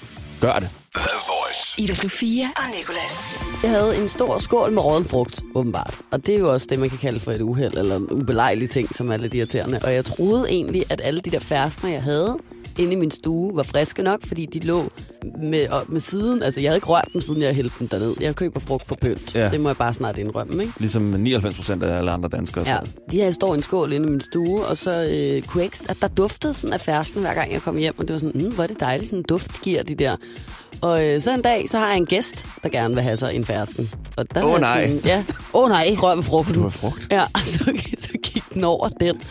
Gør 0.42 0.54
det. 0.60 0.70
Voice. 1.52 1.82
Ida 1.82 1.94
Sofia 1.94 2.46
og 2.56 2.64
Nicolas. 2.78 3.40
Jeg 3.64 3.72
havde 3.72 4.02
en 4.02 4.10
stor 4.10 4.38
skål 4.38 4.72
med 4.72 4.86
råden 4.86 5.06
frugt, 5.06 5.42
åbenbart. 5.56 6.02
Og 6.12 6.26
det 6.26 6.36
er 6.36 6.40
jo 6.40 6.54
også 6.54 6.68
det, 6.70 6.80
man 6.80 6.90
kan 6.90 6.98
kalde 6.98 7.20
for 7.20 7.32
et 7.32 7.42
uheld, 7.42 7.74
eller 7.74 7.96
en 7.96 8.12
ubelejlig 8.12 8.70
ting, 8.70 8.96
som 8.96 9.12
er 9.12 9.18
lidt 9.18 9.34
irriterende. 9.34 9.80
Og 9.84 9.94
jeg 9.94 10.06
troede 10.06 10.50
egentlig, 10.50 10.84
at 10.90 11.02
alle 11.04 11.22
de 11.22 11.32
der 11.32 11.40
færstner, 11.40 11.90
jeg 11.90 12.04
havde 12.04 12.38
inde 12.80 12.94
i 12.94 12.96
min 12.96 13.12
stue, 13.12 13.56
var 13.56 13.64
friske 13.64 14.04
nok, 14.04 14.28
fordi 14.28 14.46
de 14.46 14.60
lå 14.60 14.92
med, 15.44 15.70
og 15.70 15.84
med 15.88 16.02
siden. 16.02 16.44
Altså, 16.44 16.62
jeg 16.62 16.70
havde 16.70 16.78
ikke 16.78 16.88
rørt 16.88 17.08
dem, 17.14 17.22
siden 17.22 17.42
jeg 17.42 17.56
hældte 17.56 17.76
dem 17.80 17.88
derned. 17.88 18.16
Jeg 18.20 18.36
køber 18.36 18.60
frugt 18.60 18.88
for 18.88 18.96
pynt. 19.02 19.36
Ja. 19.36 19.50
Det 19.50 19.60
må 19.60 19.70
jeg 19.70 19.78
bare 19.78 19.94
snart 19.94 20.18
indrømme, 20.18 20.64
ikke? 20.64 20.74
Ligesom 20.80 21.04
99 21.04 21.56
procent 21.56 21.84
af 21.84 21.98
alle 21.98 22.12
andre 22.12 22.30
danskere. 22.30 22.68
Ja, 22.68 22.78
de 23.12 23.18
her 23.18 23.32
står 23.32 23.54
i 23.54 23.58
en 23.58 23.64
skål 23.64 23.94
inde 23.94 24.08
i 24.08 24.12
min 24.12 24.22
stue, 24.22 24.66
og 24.66 24.78
så 24.78 24.92
øh, 24.92 25.44
kunne 25.44 25.62
jeg 25.62 25.66
ikke, 25.66 25.78
at 25.90 25.98
der 26.02 26.08
duftede 26.08 26.54
sådan 26.54 26.74
af 26.74 26.82
færsen, 26.82 27.22
hver 27.22 27.34
gang 27.34 27.54
jeg 27.54 27.62
kom 27.62 27.78
hjem, 27.78 27.94
og 27.98 28.08
det 28.08 28.14
var 28.14 28.20
sådan, 28.20 28.42
mm, 28.46 28.54
hvor 28.54 28.64
er 28.64 28.68
det 28.68 28.80
dejligt, 28.80 29.08
sådan 29.08 29.20
en 29.20 29.26
duft 29.30 29.62
giver 29.62 29.84
de 29.84 29.96
der. 29.96 30.16
Og 30.82 31.08
øh, 31.08 31.22
så 31.22 31.32
en 31.34 31.42
dag, 31.42 31.70
så 31.70 31.78
har 31.78 31.88
jeg 31.88 31.98
en 31.98 32.06
gæst, 32.06 32.46
der 32.64 32.70
gerne 32.70 32.94
vil 32.94 33.04
have 33.04 33.18
sig 33.18 33.36
en 33.36 33.46
fersken. 33.46 33.90
Og 34.18 34.36
der 34.36 34.44
Åh, 34.44 34.52
var 34.52 34.60
nej. 34.60 34.88
Sådan, 34.88 35.02
ja, 35.06 35.24
åh 35.54 35.64
oh, 35.64 35.70
nej, 35.70 35.84
ikke 35.84 36.02
rør 36.02 36.16
ved 36.16 36.24
frugten. 36.24 36.54
Du 36.56 36.62
har 36.62 36.70
frugt? 36.70 37.08
Ja, 37.12 37.22
og 37.34 37.40
så, 37.46 37.58
så 38.02 38.10
gik 38.24 38.44
den 38.54 38.64
over 38.64 38.90
den 38.90 39.22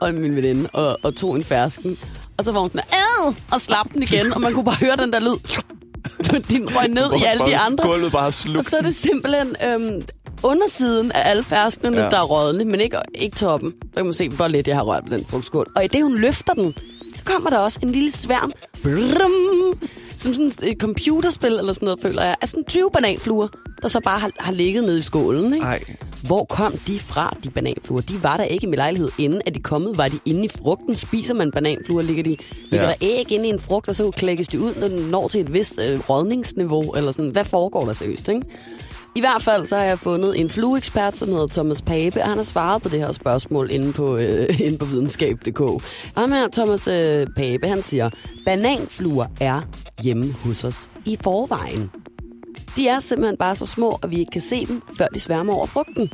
og 0.00 0.14
min 0.14 0.36
veninde 0.36 0.70
og, 0.72 0.98
og 1.02 1.16
tog 1.16 1.36
en 1.36 1.44
fersken. 1.44 1.98
Og 2.38 2.44
så 2.44 2.52
var 2.52 2.60
hun 2.60 2.70
sådan, 2.70 2.84
ad, 2.92 3.34
og 3.52 3.60
slap 3.60 3.86
den 3.94 4.02
igen, 4.02 4.32
og 4.32 4.40
man 4.40 4.52
kunne 4.52 4.64
bare 4.64 4.74
høre 4.80 4.96
den 4.96 5.12
der 5.12 5.20
lyd. 5.20 5.38
Den 6.50 6.68
røg 6.76 6.88
ned 6.88 7.12
i 7.20 7.24
alle 7.24 7.46
de 7.46 7.56
andre. 7.56 7.84
Gulvet 7.88 8.12
bare 8.12 8.26
Og 8.26 8.34
slugt. 8.34 8.70
så 8.70 8.76
er 8.76 8.82
det 8.82 8.94
simpelthen 8.94 9.56
øhm, 9.66 10.02
undersiden 10.42 11.12
af 11.12 11.30
alle 11.30 11.42
ferskene, 11.42 11.96
Ja. 11.96 12.02
der 12.10 12.16
er 12.16 12.22
rådne, 12.22 12.64
men 12.64 12.80
ikke, 12.80 12.98
ikke 13.14 13.36
toppen. 13.36 13.70
Så 13.82 13.88
kan 13.96 14.04
man 14.04 14.14
se, 14.14 14.28
hvor 14.28 14.48
lidt 14.48 14.68
jeg 14.68 14.76
har 14.76 14.82
rørt 14.82 15.02
på 15.08 15.16
den 15.16 15.24
frugtskål. 15.26 15.72
Og 15.76 15.84
i 15.84 15.86
det, 15.88 16.02
hun 16.02 16.18
løfter 16.18 16.52
den, 16.52 16.74
så 17.14 17.24
kommer 17.24 17.50
der 17.50 17.58
også 17.58 17.78
en 17.82 17.92
lille 17.92 18.12
sværm. 18.12 18.52
Brum, 18.82 19.78
som 20.16 20.34
sådan 20.34 20.52
et 20.62 20.78
computerspil 20.80 21.52
eller 21.52 21.72
sådan 21.72 21.86
noget, 21.86 22.00
føler 22.02 22.22
jeg. 22.22 22.36
Er 22.42 22.46
sådan 22.46 22.64
20 22.64 22.90
bananfluer, 22.92 23.48
der 23.82 23.88
så 23.88 24.00
bare 24.00 24.18
har, 24.18 24.30
har 24.40 24.52
ligget 24.52 24.84
nede 24.84 24.98
i 24.98 25.02
skålen. 25.02 25.54
Ikke? 25.54 25.66
Ej. 25.66 25.80
Hvor 26.26 26.44
kom 26.44 26.72
de 26.86 26.98
fra, 26.98 27.36
de 27.44 27.50
bananfluer? 27.50 28.00
De 28.00 28.22
var 28.22 28.36
der 28.36 28.44
ikke 28.44 28.64
i 28.64 28.70
min 28.70 28.76
lejlighed. 28.76 29.10
Inden 29.18 29.42
at 29.46 29.54
de 29.54 29.60
kommet, 29.60 29.98
var 29.98 30.08
de 30.08 30.18
inde 30.24 30.44
i 30.44 30.48
frugten. 30.48 30.96
Spiser 30.96 31.34
man 31.34 31.50
bananfluer, 31.50 32.02
ligger, 32.02 32.22
de, 32.22 32.36
ligger 32.70 32.86
Ja. 32.86 32.88
der 32.88 32.94
æg 33.00 33.32
inde 33.32 33.46
i 33.46 33.48
en 33.50 33.58
frugt, 33.58 33.88
og 33.88 33.94
så 33.94 34.10
klækkes 34.10 34.48
de 34.48 34.60
ud, 34.60 34.74
når 34.80 34.88
den 34.88 34.98
når 35.00 35.28
til 35.28 35.40
et 35.40 35.52
vist 35.54 35.78
øh, 35.88 36.00
rådningsniveau. 36.10 36.92
Eller 36.92 37.12
sådan. 37.12 37.30
Hvad 37.30 37.44
foregår 37.44 37.84
der 37.84 37.92
seriøst, 37.92 38.28
ikke? 38.28 38.42
I 39.16 39.20
hvert 39.20 39.42
fald 39.42 39.66
så 39.66 39.76
har 39.76 39.84
jeg 39.84 39.98
fundet 39.98 40.40
en 40.40 40.50
flueekspert, 40.50 41.16
som 41.16 41.28
hedder 41.28 41.46
Thomas 41.46 41.82
Pape, 41.82 42.22
og 42.22 42.28
han 42.28 42.36
har 42.36 42.44
svaret 42.44 42.82
på 42.82 42.88
det 42.88 43.00
her 43.00 43.12
spørgsmål 43.12 43.70
inde 43.72 43.92
på, 43.92 44.16
øh, 44.16 44.60
inde 44.66 44.78
på 44.78 44.84
videnskab.dk. 44.84 45.60
Og 45.60 45.82
ham 46.16 46.32
her, 46.32 46.48
Thomas 46.48 46.88
øh, 46.88 47.26
Pape, 47.36 47.68
han 47.68 47.82
siger, 47.82 48.10
bananfluer 48.44 49.26
er 49.40 49.60
hjemme 50.02 50.32
hos 50.32 50.64
os 50.64 50.90
i 51.04 51.18
forvejen. 51.22 51.90
De 52.76 52.88
er 52.88 53.00
simpelthen 53.00 53.36
bare 53.36 53.54
så 53.54 53.66
små, 53.66 53.98
at 54.02 54.10
vi 54.10 54.18
ikke 54.18 54.30
kan 54.30 54.42
se 54.42 54.66
dem, 54.66 54.82
før 54.98 55.06
de 55.06 55.20
sværmer 55.20 55.54
over 55.54 55.66
frugten. 55.66 56.10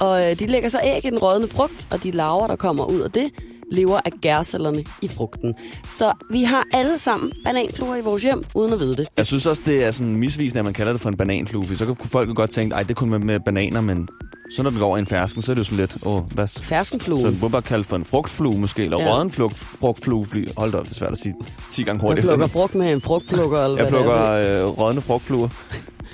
Og 0.00 0.30
øh, 0.30 0.38
de 0.38 0.46
lægger 0.46 0.68
så 0.68 0.80
æg 0.84 1.04
i 1.04 1.10
den 1.10 1.18
rådne 1.18 1.48
frugt, 1.48 1.88
og 1.90 2.02
de 2.02 2.10
larver, 2.10 2.46
der 2.46 2.56
kommer 2.56 2.84
ud 2.84 3.00
af 3.00 3.10
det, 3.10 3.30
lever 3.72 4.00
af 4.04 4.10
gærcellerne 4.22 4.84
i 5.02 5.08
frugten. 5.08 5.54
Så 5.86 6.12
vi 6.30 6.42
har 6.42 6.64
alle 6.74 6.98
sammen 6.98 7.32
bananfluer 7.44 7.96
i 7.96 8.00
vores 8.00 8.22
hjem, 8.22 8.44
uden 8.54 8.72
at 8.72 8.80
vide 8.80 8.96
det. 8.96 9.06
Jeg 9.16 9.26
synes 9.26 9.46
også, 9.46 9.62
det 9.66 9.84
er 9.84 9.90
sådan 9.90 10.16
misvisende, 10.16 10.58
at 10.58 10.64
man 10.64 10.74
kalder 10.74 10.92
det 10.92 11.00
for 11.00 11.08
en 11.08 11.16
bananflue. 11.16 11.64
For 11.64 11.74
så 11.74 11.84
kunne 11.86 11.96
folk 12.10 12.28
jo 12.28 12.34
godt 12.36 12.50
tænke, 12.50 12.74
ej, 12.74 12.82
det 12.82 12.90
er 12.90 12.94
kun 12.94 13.24
med, 13.26 13.40
bananer, 13.40 13.80
men 13.80 14.08
så 14.56 14.62
når 14.62 14.70
den 14.70 14.78
går 14.78 14.86
over 14.86 14.96
i 14.96 15.00
en 15.00 15.06
fersken, 15.06 15.42
så 15.42 15.52
er 15.52 15.54
det 15.54 15.58
jo 15.60 15.64
sådan 15.64 15.78
lidt, 15.78 15.96
åh, 16.06 16.22
hvad? 16.34 16.46
Så 16.46 16.62
Ferskenflue. 16.62 17.26
den 17.40 17.50
bare 17.50 17.62
kalde 17.62 17.84
for 17.84 17.96
en 17.96 18.04
frugtflue 18.04 18.58
måske, 18.58 18.84
eller 18.84 19.00
ja. 19.00 19.14
Råden 19.16 19.30
frugt, 19.30 19.56
frugtflue. 19.56 20.26
Fordi, 20.26 20.44
hold 20.56 20.72
da 20.72 20.78
op, 20.78 20.84
det 20.84 20.90
er 20.90 20.94
svært 20.94 21.12
at 21.12 21.18
sige 21.18 21.34
10 21.72 21.82
gange 21.82 22.02
Jeg 22.02 22.08
hurtigt. 22.08 22.26
plukker 22.26 22.46
frugt 22.46 22.74
med 22.74 22.92
en 22.92 23.00
frugtplukker, 23.00 23.64
eller 23.64 23.78
Jeg 23.82 23.88
plukker 23.88 24.12
er. 24.14 24.66
øh, 24.66 24.78
rådne 24.78 25.00
frugtfluer. 25.00 25.48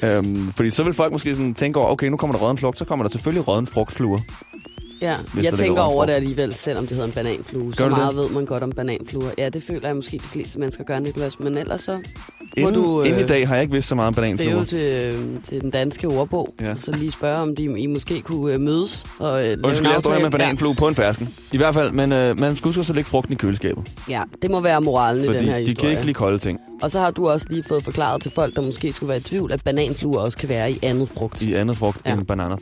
øhm, 0.02 0.52
fordi 0.52 0.70
så 0.70 0.82
vil 0.84 0.92
folk 0.94 1.12
måske 1.12 1.34
sådan 1.34 1.54
tænke 1.54 1.78
over, 1.78 1.88
okay, 1.90 2.06
nu 2.06 2.16
kommer 2.16 2.36
der 2.36 2.44
rådden 2.44 2.58
frugt, 2.58 2.78
så 2.78 2.84
kommer 2.84 3.04
der 3.04 3.10
selvfølgelig 3.10 3.48
rådden 3.48 3.66
frugtfluer. 3.66 4.18
Ja, 5.02 5.16
hvis 5.34 5.44
jeg 5.46 5.52
tænker 5.54 5.82
over 5.82 6.06
det 6.06 6.12
alligevel, 6.12 6.54
selvom 6.54 6.86
det 6.86 6.90
hedder 6.96 7.06
en 7.06 7.12
bananflue. 7.12 7.74
Så 7.74 7.82
Gør 7.82 7.88
du 7.88 7.96
meget 7.96 8.14
det? 8.14 8.22
ved 8.22 8.30
man 8.30 8.44
godt 8.46 8.62
om 8.62 8.72
bananfluer. 8.72 9.30
Ja, 9.38 9.48
det 9.48 9.62
føler 9.62 9.86
jeg 9.88 9.96
måske 9.96 10.16
de 10.18 10.22
fleste 10.22 10.58
mennesker 10.58 10.84
gør, 10.84 10.98
Niklas. 10.98 11.40
Men 11.40 11.56
ellers 11.58 11.80
så 11.80 11.92
må 11.92 12.00
Inden, 12.56 12.74
du 12.74 13.02
inden 13.02 13.20
i 13.20 13.22
øh, 13.22 13.28
dag 13.28 13.48
har 13.48 13.54
jeg 13.54 13.62
ikke 13.62 13.72
vidst 13.72 13.88
så 13.88 13.94
meget 13.94 14.08
om 14.08 14.14
skrive 14.14 14.36
bananfluer. 14.36 14.64
til, 14.64 14.78
øh, 15.14 15.42
til 15.42 15.60
den 15.60 15.70
danske 15.70 16.08
ordbog. 16.08 16.54
Ja. 16.60 16.76
Så 16.76 16.92
lige 16.92 17.10
spørge, 17.10 17.38
om 17.38 17.56
de, 17.56 17.64
I 17.64 17.86
måske 17.86 18.20
kunne 18.20 18.54
øh, 18.54 18.60
mødes 18.60 19.06
og 19.18 19.48
øh, 19.48 19.58
Undskyld, 19.64 19.90
jeg 19.90 20.00
står 20.00 20.18
med 20.18 20.30
bananflue 20.30 20.74
på 20.74 20.88
en 20.88 20.94
fersken. 20.94 21.34
I 21.52 21.56
hvert 21.56 21.74
fald, 21.74 21.90
men 21.92 22.12
øh, 22.12 22.38
man 22.38 22.56
også 22.80 22.92
at 22.92 22.94
lægge 22.96 23.10
frugten 23.10 23.32
i 23.32 23.36
køleskabet. 23.36 23.88
Ja, 24.08 24.20
det 24.42 24.50
må 24.50 24.60
være 24.60 24.80
moralen 24.80 25.24
i 25.24 25.26
den 25.26 25.34
her 25.34 25.40
Fordi 25.40 25.48
de 25.48 25.58
historie. 25.58 25.74
kan 25.74 25.90
ikke 25.90 26.02
lide 26.02 26.14
kolde 26.14 26.38
ting 26.38 26.58
Og 26.82 26.90
så 26.90 26.98
har 26.98 27.10
du 27.10 27.28
også 27.28 27.46
lige 27.50 27.62
fået 27.68 27.84
forklaret 27.84 28.22
til 28.22 28.30
folk, 28.30 28.56
der 28.56 28.62
måske 28.62 28.92
skulle 28.92 29.08
være 29.08 29.18
i 29.18 29.22
tvivl, 29.22 29.52
at 29.52 29.64
bananfluer 29.64 30.20
også 30.20 30.38
kan 30.38 30.48
være 30.48 30.72
i 30.72 30.78
andet 30.82 31.08
frugt. 31.08 31.42
i 31.42 31.54
andet 31.54 31.76
frugt 31.76 31.98
Ja. 32.06 32.12
end 32.12 32.26
bananas. 32.26 32.60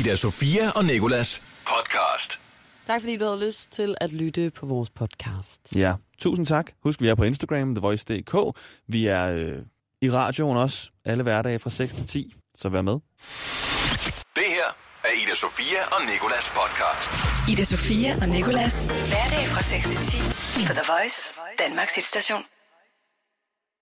Ida 0.00 0.16
Sofia 0.16 0.70
og 0.70 0.84
Nikolas 0.84 1.42
podcast. 1.66 2.40
Tak 2.86 3.00
fordi 3.00 3.16
du 3.16 3.24
havde 3.24 3.46
lyst 3.46 3.70
til 3.70 3.94
at 4.00 4.12
lytte 4.12 4.50
på 4.50 4.66
vores 4.66 4.90
podcast. 4.90 5.60
Ja, 5.74 5.94
tusind 6.18 6.46
tak. 6.46 6.70
Husk, 6.84 7.00
vi 7.00 7.08
er 7.08 7.14
på 7.14 7.24
Instagram, 7.24 7.74
TheVoice.dk. 7.74 8.34
Vi 8.88 9.06
er 9.06 9.26
øh, 9.26 9.58
i 10.02 10.10
radioen 10.10 10.56
også, 10.56 10.90
alle 11.04 11.22
hverdage 11.22 11.58
fra 11.58 11.70
6 11.70 11.94
til 11.94 12.06
10, 12.06 12.34
så 12.54 12.68
vær 12.68 12.82
med. 12.82 12.92
Det 14.36 14.48
her 14.56 14.68
er 15.04 15.12
Ida 15.26 15.34
Sofia 15.34 15.80
og 15.92 16.00
Nikolas 16.12 16.52
podcast. 16.60 17.12
Ida 17.52 17.64
Sofia 17.64 18.16
og 18.20 18.28
Nicolas. 18.28 18.84
Hverdag 18.84 19.46
fra 19.48 19.62
6 19.62 19.86
til 19.88 19.98
10 19.98 20.18
på 20.66 20.72
The 20.72 20.84
Voice, 20.92 21.34
Danmarks 21.58 21.94
hitstation. 21.94 22.42